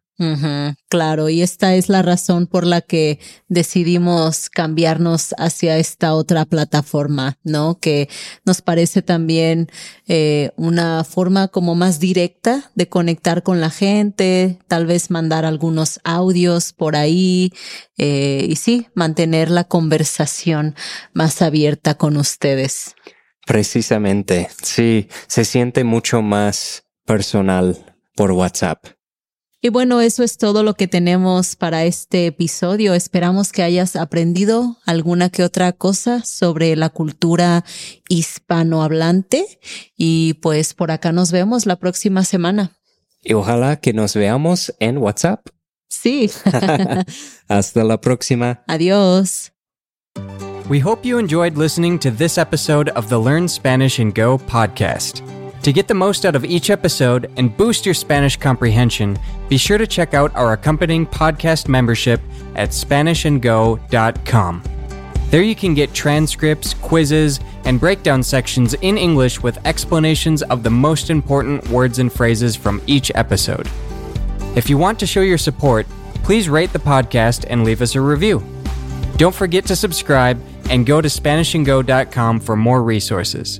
claro, 0.90 1.30
y 1.30 1.42
esta 1.42 1.76
es 1.76 1.88
la 1.88 2.02
razón 2.02 2.46
por 2.46 2.66
la 2.66 2.82
que 2.82 3.20
decidimos 3.48 4.50
cambiarnos 4.50 5.34
hacia 5.38 5.78
esta 5.78 6.14
otra 6.14 6.44
plataforma, 6.44 7.38
¿no? 7.44 7.80
Que 7.80 8.10
nos 8.44 8.62
parece 8.62 9.02
también 9.02 9.70
eh, 10.08 10.52
una 10.58 11.06
forma 11.06 11.48
como 11.48 11.74
más 11.74 12.00
directa 12.00 12.70
de 12.76 12.90
conectar 12.90 13.44
con 13.44 13.62
la 13.62 13.70
gente, 13.70 14.60
tal 14.68 14.86
vez 14.86 15.10
mandar 15.10 15.46
algunos 15.46 16.02
audios 16.04 16.74
por 16.74 16.98
ahí 16.98 17.54
eh, 17.98 18.46
y 18.50 18.58
sí, 18.58 18.88
mantener 18.96 19.50
la 19.50 19.64
conversación 19.64 20.76
más 21.14 21.42
abierta 21.42 21.96
con 21.96 22.18
ustedes. 22.18 22.96
Precisamente, 23.46 24.50
sí, 24.62 25.08
se 25.28 25.46
siente 25.46 25.86
mucho 25.86 26.22
más 26.22 26.84
personal 27.06 27.96
por 28.16 28.34
WhatsApp. 28.34 28.99
Y 29.62 29.70
bueno, 29.70 30.00
eso 30.00 30.24
es 30.24 30.38
todo 30.38 30.64
lo 30.64 30.76
que 30.76 30.88
tenemos 30.88 31.58
para 31.58 31.84
este 31.84 32.28
episodio. 32.28 32.94
Esperamos 32.94 33.52
que 33.52 33.62
hayas 33.62 33.98
aprendido 33.98 34.78
alguna 34.86 35.30
que 35.30 35.44
otra 35.44 35.74
cosa 35.74 36.24
sobre 36.24 36.78
la 36.78 36.90
cultura 36.90 37.66
hispanohablante 38.08 39.60
y 39.98 40.36
pues 40.36 40.74
por 40.74 40.92
acá 40.92 41.12
nos 41.12 41.34
vemos 41.34 41.66
la 41.66 41.76
próxima 41.76 42.24
semana. 42.24 42.78
Y 43.22 43.34
ojalá 43.34 43.82
que 43.82 43.92
nos 43.92 44.16
veamos 44.16 44.74
en 44.80 44.98
WhatsApp. 44.98 45.46
Sí. 45.90 46.32
Hasta 47.50 47.84
la 47.84 48.00
próxima. 48.00 48.64
Adiós. 48.68 49.52
We 50.70 50.80
hope 50.80 51.04
you 51.04 51.18
enjoyed 51.18 51.58
listening 51.58 52.00
to 52.00 52.12
this 52.12 52.38
episode 52.38 52.90
of 52.92 53.10
the 53.10 53.20
Learn 53.20 53.50
Spanish 53.50 54.00
and 54.00 54.14
Go 54.14 54.38
podcast. 54.38 55.22
To 55.64 55.74
get 55.74 55.88
the 55.88 55.94
most 55.94 56.26
out 56.26 56.36
of 56.36 56.46
each 56.46 56.70
episode 56.70 57.30
and 57.36 57.56
boost 57.56 57.86
your 57.86 57.94
Spanish 57.94 58.38
comprehension, 58.38 59.20
be 59.50 59.58
sure 59.58 59.78
to 59.78 59.86
check 59.86 60.14
out 60.14 60.34
our 60.36 60.54
accompanying 60.54 61.06
podcast 61.06 61.68
membership 61.68 62.22
at 62.56 62.70
SpanishAndGo.com. 62.70 64.64
There 65.30 65.42
you 65.44 65.56
can 65.56 65.74
get 65.76 65.94
transcripts, 65.94 66.74
quizzes, 66.74 67.40
and 67.66 67.80
breakdown 67.80 68.24
sections 68.24 68.74
in 68.76 68.98
English 68.98 69.44
with 69.44 69.64
explanations 69.66 70.42
of 70.44 70.64
the 70.64 70.72
most 70.72 71.10
important 71.10 71.68
words 71.70 72.00
and 72.00 72.12
phrases 72.12 72.56
from 72.56 72.82
each 72.88 73.12
episode. 73.14 73.70
If 74.56 74.70
you 74.70 74.78
want 74.78 74.98
to 75.00 75.08
show 75.08 75.22
your 75.22 75.38
support, 75.38 75.86
please 76.24 76.50
rate 76.50 76.74
the 76.74 76.80
podcast 76.80 77.46
and 77.48 77.64
leave 77.64 77.82
us 77.82 77.96
a 77.96 78.02
review. 78.02 78.44
Don't 79.18 79.36
forget 79.36 79.66
to 79.66 79.76
subscribe 79.76 80.42
and 80.70 80.86
go 80.86 81.02
to 81.02 81.10
SpanishAndGo.com 81.10 82.40
for 82.40 82.56
more 82.56 82.82
resources. 82.82 83.60